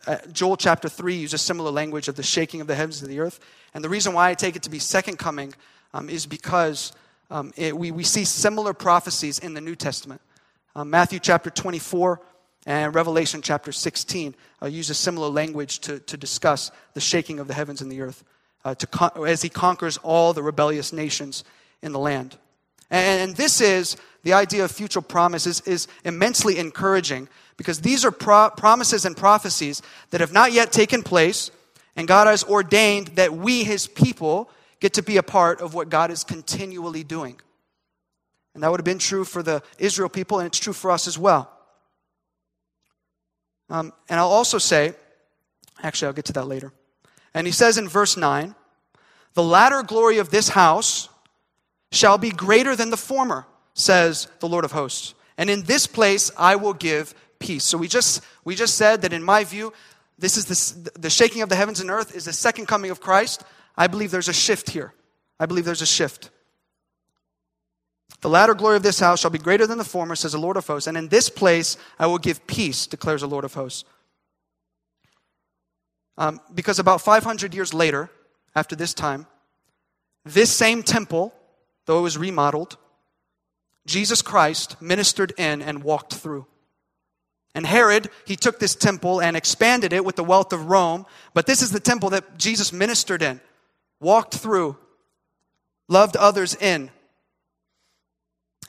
uh, 0.07 0.19
Joel 0.33 0.57
chapter 0.57 0.89
3 0.89 1.17
uses 1.17 1.43
similar 1.43 1.71
language 1.71 2.09
of 2.09 2.17
the 2.17 2.23
shaking 2.23 2.61
of 2.61 2.67
the 2.67 2.75
heavens 2.75 3.03
and 3.03 3.11
the 3.11 3.21
earth. 3.21 3.41
And 3.75 3.83
the 3.85 3.89
reason 3.89 4.13
why 4.13 4.31
I 4.31 4.35
take 4.35 4.57
it 4.57 4.63
to 4.63 4.71
be 4.71 4.79
second 4.79 5.19
coming 5.19 5.55
um, 5.93 6.09
is 6.09 6.27
because 6.27 6.93
um, 7.31 7.53
it, 7.57 7.77
we, 7.77 7.91
we 7.91 8.05
see 8.05 8.25
similar 8.25 8.73
prophecies 8.73 9.39
in 9.39 9.55
the 9.55 9.61
New 9.61 9.75
Testament. 9.75 10.21
Um, 10.75 10.91
Matthew 10.91 11.19
chapter 11.19 11.51
24 11.51 12.21
and 12.67 12.95
Revelation 12.95 13.43
chapter 13.43 13.73
16 13.73 14.35
uh, 14.63 14.67
uses 14.67 14.99
similar 14.99 15.29
language 15.29 15.81
to, 15.81 16.01
to 16.01 16.17
discuss 16.17 16.71
the 16.95 17.01
shaking 17.01 17.39
of 17.39 17.49
the 17.49 17.55
heavens 17.55 17.81
and 17.81 17.91
the 17.91 18.01
earth 18.01 18.25
uh, 18.65 18.75
to 18.75 18.87
con- 18.87 19.27
as 19.27 19.43
he 19.43 19.49
conquers 19.49 19.97
all 19.99 20.33
the 20.33 20.43
rebellious 20.43 20.93
nations 20.93 21.45
in 21.83 21.93
the 21.93 21.99
land. 21.99 22.37
And, 22.91 23.31
and 23.31 23.37
this 23.37 23.61
is 23.61 23.97
the 24.25 24.33
idea 24.33 24.65
of 24.65 24.71
future 24.73 25.01
promises 25.01 25.61
is 25.63 25.87
immensely 26.05 26.59
encouraging 26.59 27.29
because 27.57 27.81
these 27.81 28.05
are 28.05 28.11
pro- 28.11 28.51
promises 28.51 29.05
and 29.05 29.17
prophecies 29.17 29.83
that 30.11 30.21
have 30.21 30.33
not 30.33 30.53
yet 30.53 30.73
taken 30.73 31.03
place, 31.03 31.51
and 31.95 32.07
God 32.07 32.27
has 32.27 32.45
ordained 32.45 33.09
that 33.09 33.33
we, 33.33 33.65
his 33.65 33.87
people, 33.87 34.51
get 34.81 34.95
to 34.95 35.03
be 35.03 35.17
a 35.17 35.23
part 35.23 35.61
of 35.61 35.75
what 35.75 35.89
God 35.89 36.11
is 36.11 36.25
continually 36.25 37.03
doing. 37.03 37.41
And 38.55 38.63
that 38.63 38.71
would 38.71 38.81
have 38.81 38.85
been 38.85 38.99
true 38.99 39.25
for 39.25 39.43
the 39.43 39.63
Israel 39.79 40.09
people, 40.09 40.39
and 40.39 40.47
it's 40.47 40.59
true 40.59 40.73
for 40.73 40.91
us 40.91 41.07
as 41.07 41.19
well. 41.19 41.51
Um, 43.69 43.93
and 44.09 44.21
I'll 44.21 44.29
also 44.29 44.59
say, 44.59 44.95
actually, 45.83 46.07
I'll 46.07 46.15
get 46.15 46.27
to 46.27 46.33
that 46.35 46.47
later. 46.47 46.73
And 47.35 47.47
he 47.47 47.53
says 47.53 47.79
in 47.79 47.89
verse 47.89 48.17
9, 48.17 48.55
The 49.35 49.43
latter 49.43 49.83
glory 49.83 50.19
of 50.19 50.31
this 50.31 50.51
house 50.51 51.09
shall 51.93 52.19
be 52.19 52.31
greater 52.31 52.77
than 52.77 52.91
the 52.91 52.97
former, 52.97 53.47
says 53.75 54.29
the 54.41 54.49
Lord 54.49 54.65
of 54.65 54.73
hosts. 54.73 55.15
And 55.37 55.51
in 55.51 55.65
this 55.65 55.87
place 55.87 56.31
I 56.39 56.57
will 56.57 56.73
give 56.73 57.15
peace. 57.39 57.65
So 57.65 57.79
we 57.79 57.89
just, 57.89 58.23
we 58.45 58.55
just 58.55 58.77
said 58.77 59.03
that 59.03 59.13
in 59.13 59.23
my 59.23 59.45
view, 59.45 59.73
this 60.19 60.37
is 60.37 60.45
the, 60.47 60.91
the 60.99 61.11
shaking 61.11 61.43
of 61.43 61.49
the 61.49 61.57
heavens 61.57 61.81
and 61.81 61.91
earth 61.91 62.15
is 62.15 62.25
the 62.25 62.33
second 62.33 62.67
coming 62.67 62.91
of 62.91 63.01
Christ. 63.01 63.43
I 63.77 63.87
believe 63.87 64.11
there's 64.11 64.29
a 64.29 64.35
shift 64.35 64.71
here. 64.71 64.95
I 65.39 65.47
believe 65.47 65.65
there's 65.65 65.83
a 65.83 65.87
shift. 65.87 66.31
The 68.23 68.31
latter 68.31 68.55
glory 68.55 68.77
of 68.77 68.83
this 68.83 68.99
house 68.99 69.21
shall 69.21 69.31
be 69.31 69.39
greater 69.39 69.67
than 69.67 69.79
the 69.79 69.85
former, 69.85 70.17
says 70.17 70.33
the 70.33 70.39
Lord 70.39 70.57
of 70.57 70.67
hosts. 70.67 70.87
And 70.87 70.97
in 70.97 71.09
this 71.09 71.29
place 71.29 71.77
I 71.99 72.07
will 72.07 72.19
give 72.19 72.47
peace, 72.47 72.87
declares 72.87 73.21
the 73.21 73.29
Lord 73.29 73.45
of 73.45 73.55
hosts. 73.55 73.85
Um, 76.19 76.41
because 76.55 76.79
about 76.79 77.03
500 77.03 77.55
years 77.55 77.75
later, 77.75 78.11
after 78.55 78.75
this 78.75 78.95
time, 78.95 79.27
this 80.25 80.51
same 80.51 80.83
temple, 80.83 81.35
though 81.85 81.99
it 81.99 82.03
was 82.03 82.17
remodeled, 82.17 82.79
Jesus 83.87 84.23
Christ 84.23 84.81
ministered 84.81 85.33
in 85.37 85.61
and 85.61 85.85
walked 85.85 86.15
through. 86.15 86.47
And 87.57 87.65
Herod, 87.65 88.11
he 88.27 88.37
took 88.37 88.59
this 88.59 88.75
temple 88.75 89.23
and 89.23 89.35
expanded 89.35 89.95
it 89.95 90.05
with 90.05 90.17
the 90.17 90.23
wealth 90.23 90.53
of 90.53 90.67
Rome, 90.67 91.07
but 91.33 91.47
this 91.47 91.63
is 91.63 91.71
the 91.71 91.81
temple 91.81 92.11
that 92.11 92.37
Jesus 92.37 92.71
ministered 92.71 93.23
in, 93.23 93.41
walked 93.99 94.35
through, 94.35 94.77
loved 95.89 96.19
others 96.19 96.55
in. 96.55 96.91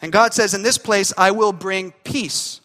And 0.01 0.09
God 0.09 0.33
says, 0.33 0.53
In 0.53 0.63
this 0.63 0.77
place 0.77 1.11
I 1.17 1.31
will 1.31 1.51
bring 1.51 1.91
peace. 2.05 2.61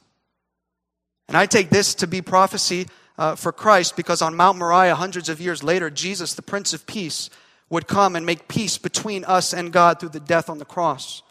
And 1.26 1.36
I 1.36 1.46
take 1.46 1.70
this 1.70 1.92
to 1.96 2.06
be 2.06 2.22
prophecy 2.22 2.86
uh, 3.18 3.34
for 3.34 3.50
Christ 3.50 3.96
because 3.96 4.22
on 4.22 4.36
Mount 4.36 4.58
Moriah, 4.58 4.94
hundreds 4.94 5.28
of 5.28 5.40
years 5.40 5.64
later, 5.64 5.90
Jesus, 5.90 6.34
the 6.34 6.42
Prince 6.42 6.72
of 6.72 6.86
Peace, 6.86 7.30
would 7.68 7.88
come 7.88 8.14
and 8.14 8.24
make 8.24 8.46
peace 8.46 8.78
between 8.78 9.24
us 9.24 9.52
and 9.52 9.72
God 9.72 9.98
through 9.98 10.10
the 10.10 10.20
death 10.20 10.48
on 10.48 10.58
the 10.58 10.64
cross. 10.64 11.24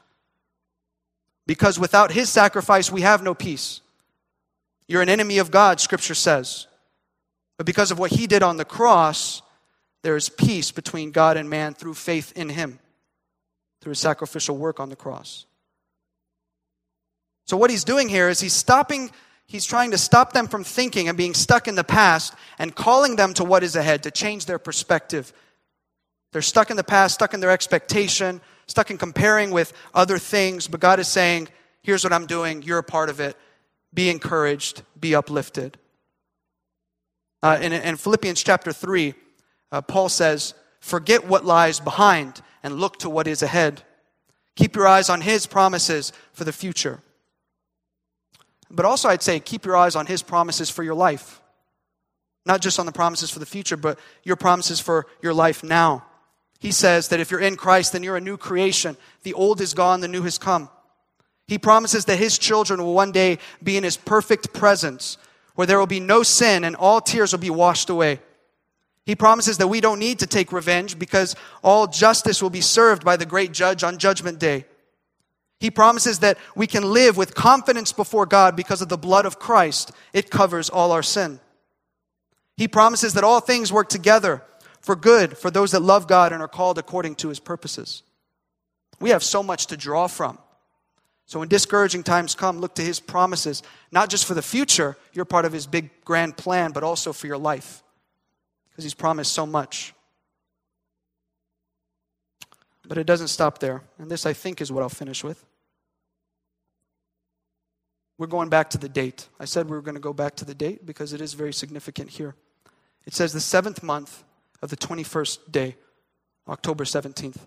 Because 1.47 1.79
without 1.79 2.11
his 2.11 2.29
sacrifice, 2.29 2.91
we 2.91 3.01
have 3.01 3.23
no 3.23 3.33
peace. 3.33 3.79
You're 4.91 5.01
an 5.01 5.09
enemy 5.09 5.37
of 5.37 5.51
God, 5.51 5.79
Scripture 5.79 6.13
says. 6.13 6.67
But 7.57 7.65
because 7.65 7.91
of 7.91 7.99
what 7.99 8.11
he 8.11 8.27
did 8.27 8.43
on 8.43 8.57
the 8.57 8.65
cross, 8.65 9.41
there 10.03 10.17
is 10.17 10.27
peace 10.27 10.71
between 10.71 11.11
God 11.11 11.37
and 11.37 11.49
man 11.49 11.73
through 11.73 11.93
faith 11.93 12.33
in 12.35 12.49
him, 12.49 12.79
through 13.81 13.91
his 13.91 13.99
sacrificial 13.99 14.57
work 14.57 14.79
on 14.79 14.89
the 14.89 14.95
cross. 14.95 15.45
So, 17.47 17.55
what 17.55 17.69
he's 17.69 17.85
doing 17.85 18.09
here 18.09 18.29
is 18.29 18.39
he's 18.39 18.53
stopping 18.53 19.11
He's 19.51 19.65
trying 19.65 19.91
to 19.91 19.97
stop 19.97 20.31
them 20.31 20.47
from 20.47 20.63
thinking 20.63 21.09
and 21.09 21.17
being 21.17 21.33
stuck 21.33 21.67
in 21.67 21.75
the 21.75 21.83
past 21.83 22.33
and 22.57 22.73
calling 22.73 23.17
them 23.17 23.33
to 23.33 23.43
what 23.43 23.63
is 23.63 23.75
ahead, 23.75 24.03
to 24.03 24.11
change 24.11 24.45
their 24.45 24.57
perspective. 24.57 25.33
They're 26.31 26.41
stuck 26.41 26.71
in 26.71 26.77
the 26.77 26.85
past, 26.85 27.15
stuck 27.15 27.33
in 27.33 27.41
their 27.41 27.51
expectation, 27.51 28.39
stuck 28.67 28.89
in 28.91 28.97
comparing 28.97 29.51
with 29.51 29.73
other 29.93 30.17
things, 30.17 30.69
but 30.69 30.79
God 30.79 31.01
is 31.01 31.09
saying, 31.09 31.49
Here's 31.83 32.05
what 32.05 32.13
I'm 32.13 32.27
doing, 32.27 32.61
you're 32.61 32.77
a 32.77 32.83
part 32.83 33.09
of 33.09 33.19
it. 33.19 33.35
Be 33.93 34.09
encouraged, 34.09 34.83
be 34.99 35.15
uplifted. 35.15 35.77
Uh, 37.43 37.57
in, 37.61 37.73
in, 37.73 37.97
Philippians 37.97 38.43
chapter 38.43 38.71
3, 38.71 39.13
uh, 39.71 39.81
Paul 39.81 40.09
says, 40.09 40.53
Forget 40.79 41.27
what 41.27 41.45
lies 41.45 41.79
behind 41.79 42.41
and 42.63 42.79
look 42.79 42.97
to 42.99 43.09
what 43.09 43.27
is 43.27 43.41
ahead. 43.41 43.83
Keep 44.55 44.75
your 44.75 44.87
eyes 44.87 45.09
on 45.09 45.21
His 45.21 45.47
promises 45.47 46.13
for 46.33 46.43
the 46.43 46.53
future. 46.53 47.01
But 48.69 48.85
also, 48.85 49.09
I'd 49.09 49.23
say 49.23 49.39
keep 49.39 49.65
your 49.65 49.75
eyes 49.75 49.95
on 49.95 50.05
His 50.05 50.21
promises 50.21 50.69
for 50.69 50.83
your 50.83 50.95
life. 50.95 51.41
Not 52.45 52.61
just 52.61 52.79
on 52.79 52.85
the 52.85 52.91
promises 52.91 53.29
for 53.29 53.39
the 53.39 53.45
future, 53.45 53.77
but 53.77 53.99
your 54.23 54.35
promises 54.35 54.79
for 54.79 55.07
your 55.21 55.33
life 55.33 55.63
now. 55.63 56.05
He 56.59 56.71
says 56.71 57.07
that 57.09 57.19
if 57.19 57.31
you're 57.31 57.39
in 57.39 57.55
Christ, 57.55 57.93
then 57.93 58.03
you're 58.03 58.17
a 58.17 58.21
new 58.21 58.37
creation. 58.37 58.97
The 59.23 59.33
old 59.33 59.61
is 59.61 59.73
gone, 59.73 60.01
the 60.01 60.07
new 60.07 60.21
has 60.23 60.37
come. 60.37 60.69
He 61.51 61.57
promises 61.57 62.05
that 62.05 62.17
His 62.17 62.37
children 62.37 62.81
will 62.81 62.93
one 62.93 63.11
day 63.11 63.37
be 63.61 63.75
in 63.75 63.83
His 63.83 63.97
perfect 63.97 64.53
presence, 64.53 65.17
where 65.55 65.67
there 65.67 65.77
will 65.77 65.85
be 65.85 65.99
no 65.99 66.23
sin 66.23 66.63
and 66.63 66.77
all 66.77 67.01
tears 67.01 67.33
will 67.33 67.41
be 67.41 67.49
washed 67.49 67.89
away. 67.89 68.21
He 69.05 69.17
promises 69.17 69.57
that 69.57 69.67
we 69.67 69.81
don't 69.81 69.99
need 69.99 70.19
to 70.19 70.27
take 70.27 70.53
revenge 70.53 70.97
because 70.97 71.35
all 71.61 71.87
justice 71.87 72.41
will 72.41 72.51
be 72.51 72.61
served 72.61 73.03
by 73.03 73.17
the 73.17 73.25
great 73.25 73.51
judge 73.51 73.83
on 73.83 73.97
Judgment 73.97 74.39
Day. 74.39 74.63
He 75.59 75.69
promises 75.69 76.19
that 76.19 76.37
we 76.55 76.67
can 76.67 76.83
live 76.83 77.17
with 77.17 77.35
confidence 77.35 77.91
before 77.91 78.25
God 78.25 78.55
because 78.55 78.81
of 78.81 78.87
the 78.87 78.97
blood 78.97 79.25
of 79.25 79.37
Christ. 79.37 79.91
It 80.13 80.31
covers 80.31 80.69
all 80.69 80.93
our 80.93 81.03
sin. 81.03 81.41
He 82.55 82.69
promises 82.69 83.11
that 83.15 83.25
all 83.25 83.41
things 83.41 83.73
work 83.73 83.89
together 83.89 84.41
for 84.79 84.95
good 84.95 85.37
for 85.37 85.51
those 85.51 85.71
that 85.71 85.81
love 85.81 86.07
God 86.07 86.31
and 86.31 86.41
are 86.41 86.47
called 86.47 86.77
according 86.77 87.15
to 87.15 87.27
his 87.27 87.41
purposes. 87.41 88.03
We 89.01 89.09
have 89.09 89.21
so 89.21 89.43
much 89.43 89.67
to 89.67 89.75
draw 89.75 90.07
from. 90.07 90.37
So 91.31 91.39
when 91.39 91.47
discouraging 91.47 92.03
times 92.03 92.35
come, 92.35 92.59
look 92.59 92.75
to 92.75 92.81
his 92.81 92.99
promises, 92.99 93.63
not 93.89 94.09
just 94.09 94.25
for 94.25 94.33
the 94.33 94.41
future, 94.41 94.97
you're 95.13 95.23
part 95.23 95.45
of 95.45 95.53
his 95.53 95.65
big 95.65 95.89
grand 96.03 96.35
plan, 96.35 96.73
but 96.73 96.83
also 96.83 97.13
for 97.13 97.25
your 97.25 97.37
life. 97.37 97.83
Because 98.69 98.83
he's 98.83 98.93
promised 98.93 99.31
so 99.31 99.45
much. 99.45 99.93
But 102.85 102.97
it 102.97 103.05
doesn't 103.05 103.29
stop 103.29 103.59
there. 103.59 103.81
And 103.97 104.11
this, 104.11 104.25
I 104.25 104.33
think, 104.33 104.59
is 104.59 104.73
what 104.73 104.83
I'll 104.83 104.89
finish 104.89 105.23
with. 105.23 105.45
We're 108.17 108.27
going 108.27 108.49
back 108.49 108.69
to 108.71 108.77
the 108.77 108.89
date. 108.89 109.29
I 109.39 109.45
said 109.45 109.69
we 109.69 109.77
were 109.77 109.81
going 109.81 109.95
to 109.95 110.01
go 110.01 110.11
back 110.11 110.35
to 110.35 110.43
the 110.43 110.53
date 110.53 110.85
because 110.85 111.13
it 111.13 111.21
is 111.21 111.33
very 111.33 111.53
significant 111.53 112.09
here. 112.09 112.35
It 113.05 113.13
says 113.13 113.31
the 113.31 113.39
seventh 113.39 113.81
month 113.83 114.25
of 114.61 114.69
the 114.69 114.75
21st 114.75 115.49
day, 115.49 115.77
October 116.49 116.83
17th. 116.83 117.37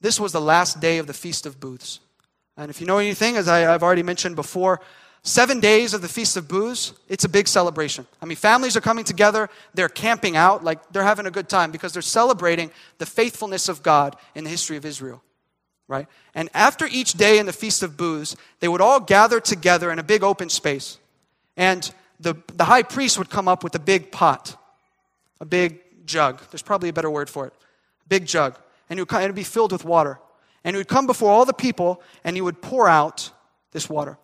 This 0.00 0.20
was 0.20 0.30
the 0.30 0.40
last 0.40 0.78
day 0.78 0.98
of 0.98 1.08
the 1.08 1.12
Feast 1.12 1.46
of 1.46 1.58
Booths. 1.58 1.98
And 2.56 2.70
if 2.70 2.80
you 2.80 2.86
know 2.86 2.98
anything, 2.98 3.36
as 3.36 3.48
I, 3.48 3.60
have 3.60 3.82
already 3.82 4.02
mentioned 4.02 4.36
before, 4.36 4.80
seven 5.22 5.60
days 5.60 5.94
of 5.94 6.02
the 6.02 6.08
Feast 6.08 6.36
of 6.36 6.48
Booths, 6.48 6.92
it's 7.08 7.24
a 7.24 7.28
big 7.28 7.48
celebration. 7.48 8.06
I 8.20 8.26
mean, 8.26 8.36
families 8.36 8.76
are 8.76 8.80
coming 8.80 9.04
together, 9.04 9.48
they're 9.74 9.88
camping 9.88 10.36
out, 10.36 10.62
like 10.62 10.92
they're 10.92 11.02
having 11.02 11.26
a 11.26 11.30
good 11.30 11.48
time 11.48 11.70
because 11.70 11.92
they're 11.92 12.02
celebrating 12.02 12.70
the 12.98 13.06
faithfulness 13.06 13.68
of 13.68 13.82
God 13.82 14.16
in 14.34 14.44
the 14.44 14.50
history 14.50 14.76
of 14.76 14.84
Israel 14.84 15.22
right? 15.92 16.06
And 16.34 16.48
after 16.54 16.86
each 16.86 17.12
day 17.12 17.38
in 17.38 17.44
the 17.44 17.52
Feast 17.52 17.82
of 17.82 17.98
Booths, 17.98 18.34
they 18.60 18.68
would 18.68 18.80
all 18.80 18.98
gather 18.98 19.40
together 19.40 19.92
in 19.92 19.98
a 19.98 20.02
big 20.02 20.22
open 20.22 20.48
space. 20.48 20.98
And 21.54 21.92
the, 22.18 22.34
the 22.54 22.64
high 22.64 22.82
priest 22.82 23.18
would 23.18 23.28
come 23.28 23.46
up 23.46 23.62
with 23.62 23.74
a 23.74 23.78
big 23.78 24.10
pot, 24.10 24.56
a 25.38 25.44
big 25.44 25.80
jug. 26.06 26.40
There's 26.50 26.62
probably 26.62 26.88
a 26.88 26.94
better 26.94 27.10
word 27.10 27.28
for 27.28 27.46
it. 27.46 27.52
A 28.06 28.08
big 28.08 28.24
jug. 28.24 28.58
And 28.88 28.98
it 28.98 29.02
would, 29.02 29.22
it 29.22 29.26
would 29.26 29.34
be 29.34 29.44
filled 29.44 29.72
with 29.72 29.84
water. 29.84 30.18
And 30.64 30.76
he 30.76 30.78
would 30.78 30.88
come 30.88 31.06
before 31.06 31.30
all 31.30 31.44
the 31.44 31.52
people 31.52 32.02
and 32.24 32.36
he 32.36 32.42
would 32.42 32.62
pour 32.62 32.88
out 32.88 33.30
this 33.72 33.88
water. 33.88 34.18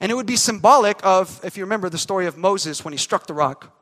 And 0.00 0.10
it 0.10 0.14
would 0.14 0.26
be 0.26 0.36
symbolic 0.36 0.98
of, 1.04 1.40
if 1.44 1.56
you 1.56 1.64
remember 1.64 1.88
the 1.88 1.98
story 1.98 2.26
of 2.26 2.36
Moses 2.36 2.84
when 2.84 2.92
he 2.92 2.98
struck 2.98 3.26
the 3.26 3.34
rock, 3.34 3.76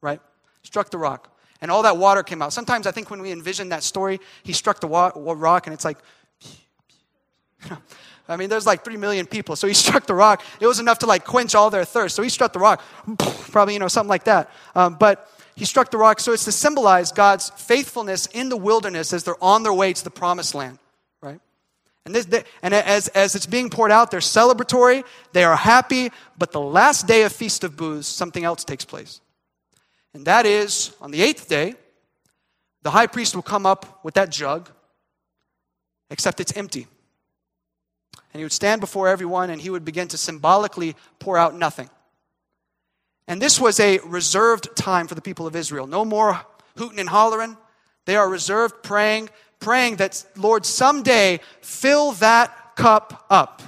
right? 0.00 0.20
Struck 0.62 0.90
the 0.90 0.98
rock 0.98 1.34
and 1.60 1.70
all 1.70 1.82
that 1.82 1.96
water 1.96 2.22
came 2.22 2.42
out. 2.42 2.52
Sometimes 2.52 2.86
I 2.86 2.90
think 2.90 3.10
when 3.10 3.20
we 3.20 3.32
envision 3.32 3.70
that 3.70 3.82
story, 3.82 4.20
he 4.42 4.52
struck 4.52 4.80
the 4.80 4.88
rock 4.88 5.66
and 5.66 5.74
it's 5.74 5.84
like, 5.84 5.98
I 8.28 8.36
mean, 8.36 8.48
there's 8.48 8.66
like 8.66 8.84
three 8.84 8.96
million 8.96 9.26
people. 9.26 9.56
So 9.56 9.66
he 9.66 9.74
struck 9.86 10.06
the 10.06 10.14
rock. 10.14 10.42
It 10.60 10.66
was 10.66 10.78
enough 10.78 11.00
to 11.00 11.06
like 11.06 11.24
quench 11.24 11.54
all 11.54 11.70
their 11.70 11.84
thirst. 11.84 12.14
So 12.14 12.22
he 12.22 12.28
struck 12.28 12.52
the 12.52 12.58
rock, 12.58 12.82
probably, 13.50 13.74
you 13.74 13.80
know, 13.80 13.88
something 13.88 14.08
like 14.08 14.24
that. 14.24 14.50
Um, 14.74 14.96
but 14.98 15.28
he 15.60 15.66
struck 15.66 15.90
the 15.90 15.98
rock. 15.98 16.20
So 16.20 16.32
it's 16.32 16.46
to 16.46 16.52
symbolize 16.52 17.12
God's 17.12 17.50
faithfulness 17.50 18.24
in 18.28 18.48
the 18.48 18.56
wilderness 18.56 19.12
as 19.12 19.24
they're 19.24 19.44
on 19.44 19.62
their 19.62 19.74
way 19.74 19.92
to 19.92 20.02
the 20.02 20.08
promised 20.10 20.54
land, 20.54 20.78
right? 21.20 21.38
And, 22.06 22.14
this, 22.14 22.26
and 22.62 22.72
as, 22.72 23.08
as 23.08 23.34
it's 23.34 23.44
being 23.44 23.68
poured 23.68 23.92
out, 23.92 24.10
they're 24.10 24.20
celebratory, 24.20 25.04
they 25.34 25.44
are 25.44 25.56
happy, 25.56 26.12
but 26.38 26.52
the 26.52 26.62
last 26.62 27.06
day 27.06 27.24
of 27.24 27.32
Feast 27.32 27.62
of 27.62 27.76
Booths, 27.76 28.08
something 28.08 28.42
else 28.42 28.64
takes 28.64 28.86
place. 28.86 29.20
And 30.14 30.24
that 30.24 30.46
is, 30.46 30.96
on 30.98 31.10
the 31.10 31.20
eighth 31.20 31.46
day, 31.46 31.74
the 32.80 32.90
high 32.90 33.06
priest 33.06 33.34
will 33.34 33.42
come 33.42 33.66
up 33.66 34.02
with 34.02 34.14
that 34.14 34.30
jug, 34.30 34.70
except 36.08 36.40
it's 36.40 36.56
empty. 36.56 36.86
And 38.32 38.40
he 38.40 38.44
would 38.44 38.52
stand 38.52 38.80
before 38.80 39.08
everyone 39.08 39.50
and 39.50 39.60
he 39.60 39.68
would 39.68 39.84
begin 39.84 40.08
to 40.08 40.16
symbolically 40.16 40.96
pour 41.18 41.36
out 41.36 41.54
nothing. 41.54 41.90
And 43.30 43.40
this 43.40 43.60
was 43.60 43.78
a 43.78 43.98
reserved 43.98 44.74
time 44.74 45.06
for 45.06 45.14
the 45.14 45.20
people 45.20 45.46
of 45.46 45.54
Israel. 45.54 45.86
No 45.86 46.04
more 46.04 46.44
hooting 46.76 46.98
and 46.98 47.08
hollering. 47.08 47.56
They 48.04 48.16
are 48.16 48.28
reserved 48.28 48.82
praying, 48.82 49.30
praying 49.60 49.96
that, 49.96 50.24
Lord, 50.36 50.66
someday 50.66 51.38
fill 51.60 52.10
that 52.14 52.74
cup 52.74 53.26
up 53.30 53.62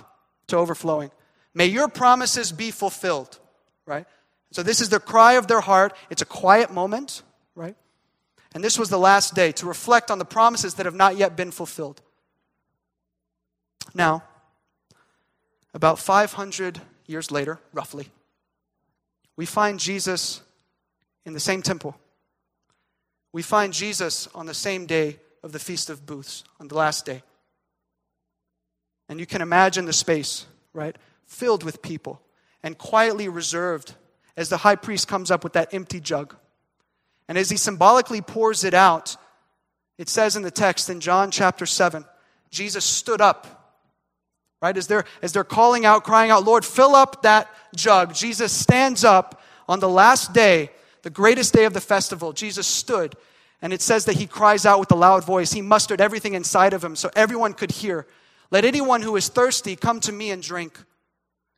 to 0.49 0.57
overflowing. 0.57 1.13
May 1.55 1.67
your 1.67 1.87
promises 1.87 2.51
be 2.51 2.73
fulfilled, 2.73 3.39
right? 3.87 4.05
So 4.51 4.65
this 4.65 4.81
is 4.81 4.89
the 4.89 4.99
cry 4.99 5.35
of 5.35 5.47
their 5.47 5.61
heart. 5.61 5.97
It's 6.11 6.23
a 6.23 6.27
quiet 6.27 6.73
moment, 6.73 7.23
right? 7.55 7.77
And 8.57 8.65
this 8.65 8.77
was 8.77 8.89
the 8.89 8.99
last 8.99 9.37
day 9.37 9.53
to 9.53 9.67
reflect 9.67 10.11
on 10.11 10.19
the 10.19 10.25
promises 10.25 10.75
that 10.75 10.87
have 10.87 10.97
not 10.97 11.17
yet 11.17 11.37
been 11.37 11.53
fulfilled. 11.53 12.03
Now, 13.95 14.25
about 15.73 16.01
500 16.01 16.81
years 17.07 17.31
later, 17.31 17.61
roughly, 17.73 18.09
we 19.37 19.47
find 19.47 19.81
Jesus 19.81 20.43
in 21.25 21.33
the 21.33 21.41
same 21.41 21.63
temple 21.63 21.97
we 23.33 23.43
find 23.43 23.73
Jesus 23.73 24.29
on 24.35 24.47
the 24.47 24.55
same 24.55 24.87
day 24.87 25.19
of 25.43 25.53
the 25.53 25.59
Feast 25.59 25.89
of 25.91 26.07
Booths, 26.07 26.45
on 26.61 26.69
the 26.69 26.75
last 26.75 27.07
day. 27.07 27.23
And 29.09 29.19
you 29.19 29.27
can 29.27 29.43
imagine 29.43 29.87
the 29.87 29.93
space, 29.93 30.47
right? 30.73 30.97
Filled 31.27 31.65
with 31.65 31.83
people 31.83 32.21
and 32.63 32.79
quietly 32.79 33.29
reserved 33.29 33.95
as 34.37 34.49
the 34.49 34.59
high 34.59 34.77
priest 34.77 35.09
comes 35.09 35.31
up 35.31 35.45
with 35.45 35.55
that 35.55 35.73
empty 35.75 35.99
jug. 35.99 36.37
And 37.27 37.39
as 37.39 37.51
he 37.51 37.57
symbolically 37.57 38.21
pours 38.21 38.65
it 38.65 38.75
out, 38.75 39.17
it 39.99 40.09
says 40.09 40.37
in 40.37 40.43
the 40.43 40.51
text 40.51 40.91
in 40.91 41.01
John 41.01 41.31
chapter 41.31 41.67
7, 41.67 42.05
Jesus 42.51 42.85
stood 42.85 43.21
up. 43.21 43.62
Right? 44.63 44.77
As 44.77 44.87
they're, 44.87 45.05
as 45.21 45.33
they're 45.33 45.43
calling 45.43 45.85
out, 45.85 46.05
crying 46.05 46.31
out, 46.31 46.45
Lord, 46.45 46.65
fill 46.65 46.95
up 46.95 47.23
that 47.23 47.53
jug. 47.75 48.15
Jesus 48.15 48.53
stands 48.53 49.03
up 49.03 49.43
on 49.69 49.81
the 49.81 49.89
last 49.89 50.33
day, 50.33 50.71
the 51.03 51.11
greatest 51.11 51.53
day 51.53 51.65
of 51.65 51.75
the 51.75 51.81
festival. 51.81 52.33
Jesus 52.33 52.67
stood, 52.67 53.17
and 53.61 53.73
it 53.73 53.83
says 53.83 54.05
that 54.05 54.17
he 54.17 54.27
cries 54.27 54.65
out 54.65 54.79
with 54.79 54.93
a 54.93 54.97
loud 54.97 55.25
voice. 55.25 55.53
He 55.53 55.63
mustered 55.63 56.01
everything 56.01 56.35
inside 56.35 56.75
of 56.75 56.85
him 56.85 56.95
so 56.95 57.11
everyone 57.17 57.55
could 57.55 57.73
hear. 57.73 58.07
Let 58.53 58.65
anyone 58.65 59.03
who 59.03 59.17
is 59.17 59.29
thirsty 59.29 59.75
come 59.75 59.99
to 60.01 60.13
me 60.13 60.31
and 60.31 60.41
drink. 60.41 60.79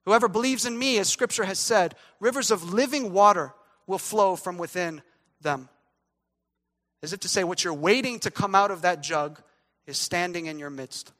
Whoever 0.07 0.29
believes 0.29 0.65
in 0.65 0.79
me, 0.79 0.99
as 0.99 1.09
scripture 1.09 1.45
has 1.45 1.59
said, 1.59 1.95
rivers 2.21 2.51
of 2.51 2.73
living 2.73 3.13
water 3.13 3.53
will 3.87 3.99
flow 3.99 4.35
from 4.35 4.57
within 4.57 5.03
them. 5.43 5.69
As 7.03 7.13
if 7.13 7.21
to 7.21 7.29
say, 7.29 7.45
what 7.45 7.65
you're 7.65 7.75
waiting 7.75 8.19
to 8.21 8.31
come 8.31 8.55
out 8.55 8.71
of 8.71 8.83
that 8.83 9.03
jug 9.03 9.43
is 9.87 9.99
standing 9.99 10.47
in 10.47 10.59
your 10.59 10.71
midst. 10.71 11.13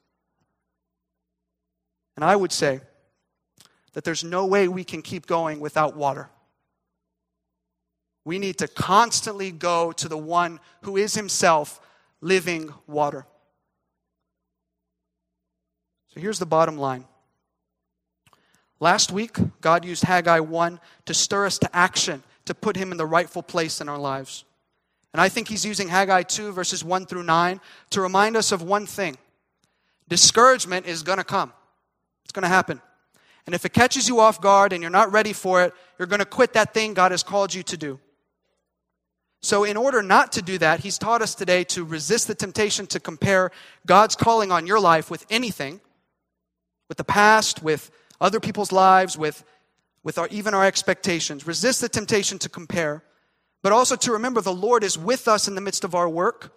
And 2.15 2.23
I 2.23 2.35
would 2.35 2.51
say 2.51 2.81
that 3.93 4.03
there's 4.03 4.23
no 4.23 4.45
way 4.45 4.67
we 4.67 4.83
can 4.83 5.01
keep 5.01 5.25
going 5.25 5.59
without 5.59 5.95
water. 5.95 6.29
We 8.23 8.39
need 8.39 8.57
to 8.57 8.67
constantly 8.67 9.51
go 9.51 9.91
to 9.93 10.07
the 10.09 10.17
one 10.17 10.59
who 10.81 10.97
is 10.97 11.13
himself 11.13 11.79
living 12.21 12.73
water. 12.87 13.25
So 16.13 16.19
here's 16.19 16.39
the 16.39 16.45
bottom 16.45 16.77
line. 16.77 17.05
Last 18.79 19.11
week, 19.11 19.37
God 19.61 19.85
used 19.85 20.03
Haggai 20.03 20.39
1 20.39 20.79
to 21.05 21.13
stir 21.13 21.45
us 21.45 21.57
to 21.59 21.75
action, 21.75 22.23
to 22.45 22.53
put 22.53 22.75
him 22.75 22.91
in 22.91 22.97
the 22.97 23.05
rightful 23.05 23.43
place 23.43 23.79
in 23.79 23.87
our 23.87 23.97
lives. 23.97 24.43
And 25.13 25.21
I 25.21 25.29
think 25.29 25.47
he's 25.47 25.65
using 25.65 25.87
Haggai 25.87 26.23
2, 26.23 26.51
verses 26.51 26.83
1 26.83 27.05
through 27.05 27.23
9, 27.23 27.61
to 27.91 28.01
remind 28.01 28.35
us 28.35 28.51
of 28.51 28.61
one 28.61 28.85
thing 28.85 29.17
discouragement 30.09 30.85
is 30.85 31.03
going 31.03 31.17
to 31.17 31.23
come, 31.23 31.53
it's 32.25 32.33
going 32.33 32.43
to 32.43 32.49
happen. 32.49 32.81
And 33.45 33.55
if 33.55 33.63
it 33.63 33.73
catches 33.73 34.09
you 34.09 34.19
off 34.19 34.41
guard 34.41 34.73
and 34.73 34.81
you're 34.81 34.91
not 34.91 35.11
ready 35.11 35.31
for 35.31 35.63
it, 35.63 35.73
you're 35.97 36.07
going 36.07 36.19
to 36.19 36.25
quit 36.25 36.53
that 36.53 36.73
thing 36.73 36.93
God 36.93 37.11
has 37.11 37.23
called 37.23 37.53
you 37.53 37.63
to 37.63 37.77
do. 37.77 37.99
So, 39.41 39.63
in 39.63 39.77
order 39.77 40.01
not 40.01 40.31
to 40.33 40.41
do 40.41 40.57
that, 40.57 40.79
he's 40.79 40.97
taught 40.97 41.21
us 41.21 41.35
today 41.35 41.63
to 41.65 41.83
resist 41.83 42.27
the 42.27 42.33
temptation 42.33 42.87
to 42.87 42.99
compare 42.99 43.51
God's 43.85 44.15
calling 44.15 44.51
on 44.51 44.65
your 44.65 44.79
life 44.79 45.11
with 45.11 45.23
anything, 45.29 45.81
with 46.89 46.97
the 46.97 47.03
past, 47.03 47.61
with 47.61 47.91
other 48.19 48.39
people's 48.39 48.71
lives, 48.71 49.15
with, 49.15 49.43
with 50.03 50.17
our, 50.17 50.27
even 50.31 50.55
our 50.55 50.65
expectations. 50.65 51.45
Resist 51.45 51.81
the 51.81 51.89
temptation 51.89 52.39
to 52.39 52.49
compare, 52.49 53.03
but 53.61 53.71
also 53.71 53.95
to 53.97 54.13
remember 54.13 54.41
the 54.41 54.51
Lord 54.51 54.83
is 54.83 54.97
with 54.97 55.27
us 55.27 55.47
in 55.47 55.53
the 55.53 55.61
midst 55.61 55.83
of 55.83 55.93
our 55.93 56.09
work. 56.09 56.51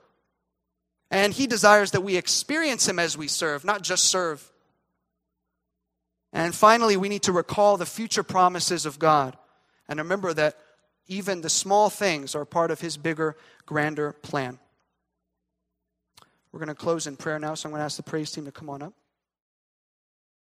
And 1.10 1.34
He 1.34 1.46
desires 1.46 1.90
that 1.90 2.00
we 2.00 2.16
experience 2.16 2.88
Him 2.88 2.98
as 2.98 3.18
we 3.18 3.28
serve, 3.28 3.66
not 3.66 3.82
just 3.82 4.06
serve. 4.06 4.50
And 6.33 6.55
finally, 6.55 6.97
we 6.97 7.09
need 7.09 7.22
to 7.22 7.33
recall 7.33 7.76
the 7.76 7.87
future 7.87 8.22
promises 8.22 8.85
of 8.85 8.99
God 8.99 9.37
and 9.89 9.99
remember 9.99 10.35
that 10.35 10.57
even 11.07 11.41
the 11.41 11.49
small 11.49 11.89
things 11.89 12.35
are 12.35 12.45
part 12.45 12.70
of 12.70 12.81
His 12.81 12.97
bigger, 12.97 13.37
grander 13.64 14.12
plan. 14.12 14.59
We're 16.53 16.61
going 16.61 16.68
to 16.68 16.74
close 16.74 17.07
in 17.07 17.16
prayer 17.16 17.39
now, 17.39 17.55
so 17.55 17.68
I'm 17.68 17.72
going 17.72 17.81
to 17.81 17.85
ask 17.85 17.97
the 17.97 18.03
praise 18.03 18.31
team 18.31 18.45
to 18.45 18.53
come 18.53 18.68
on 18.68 18.83
up. 18.83 18.93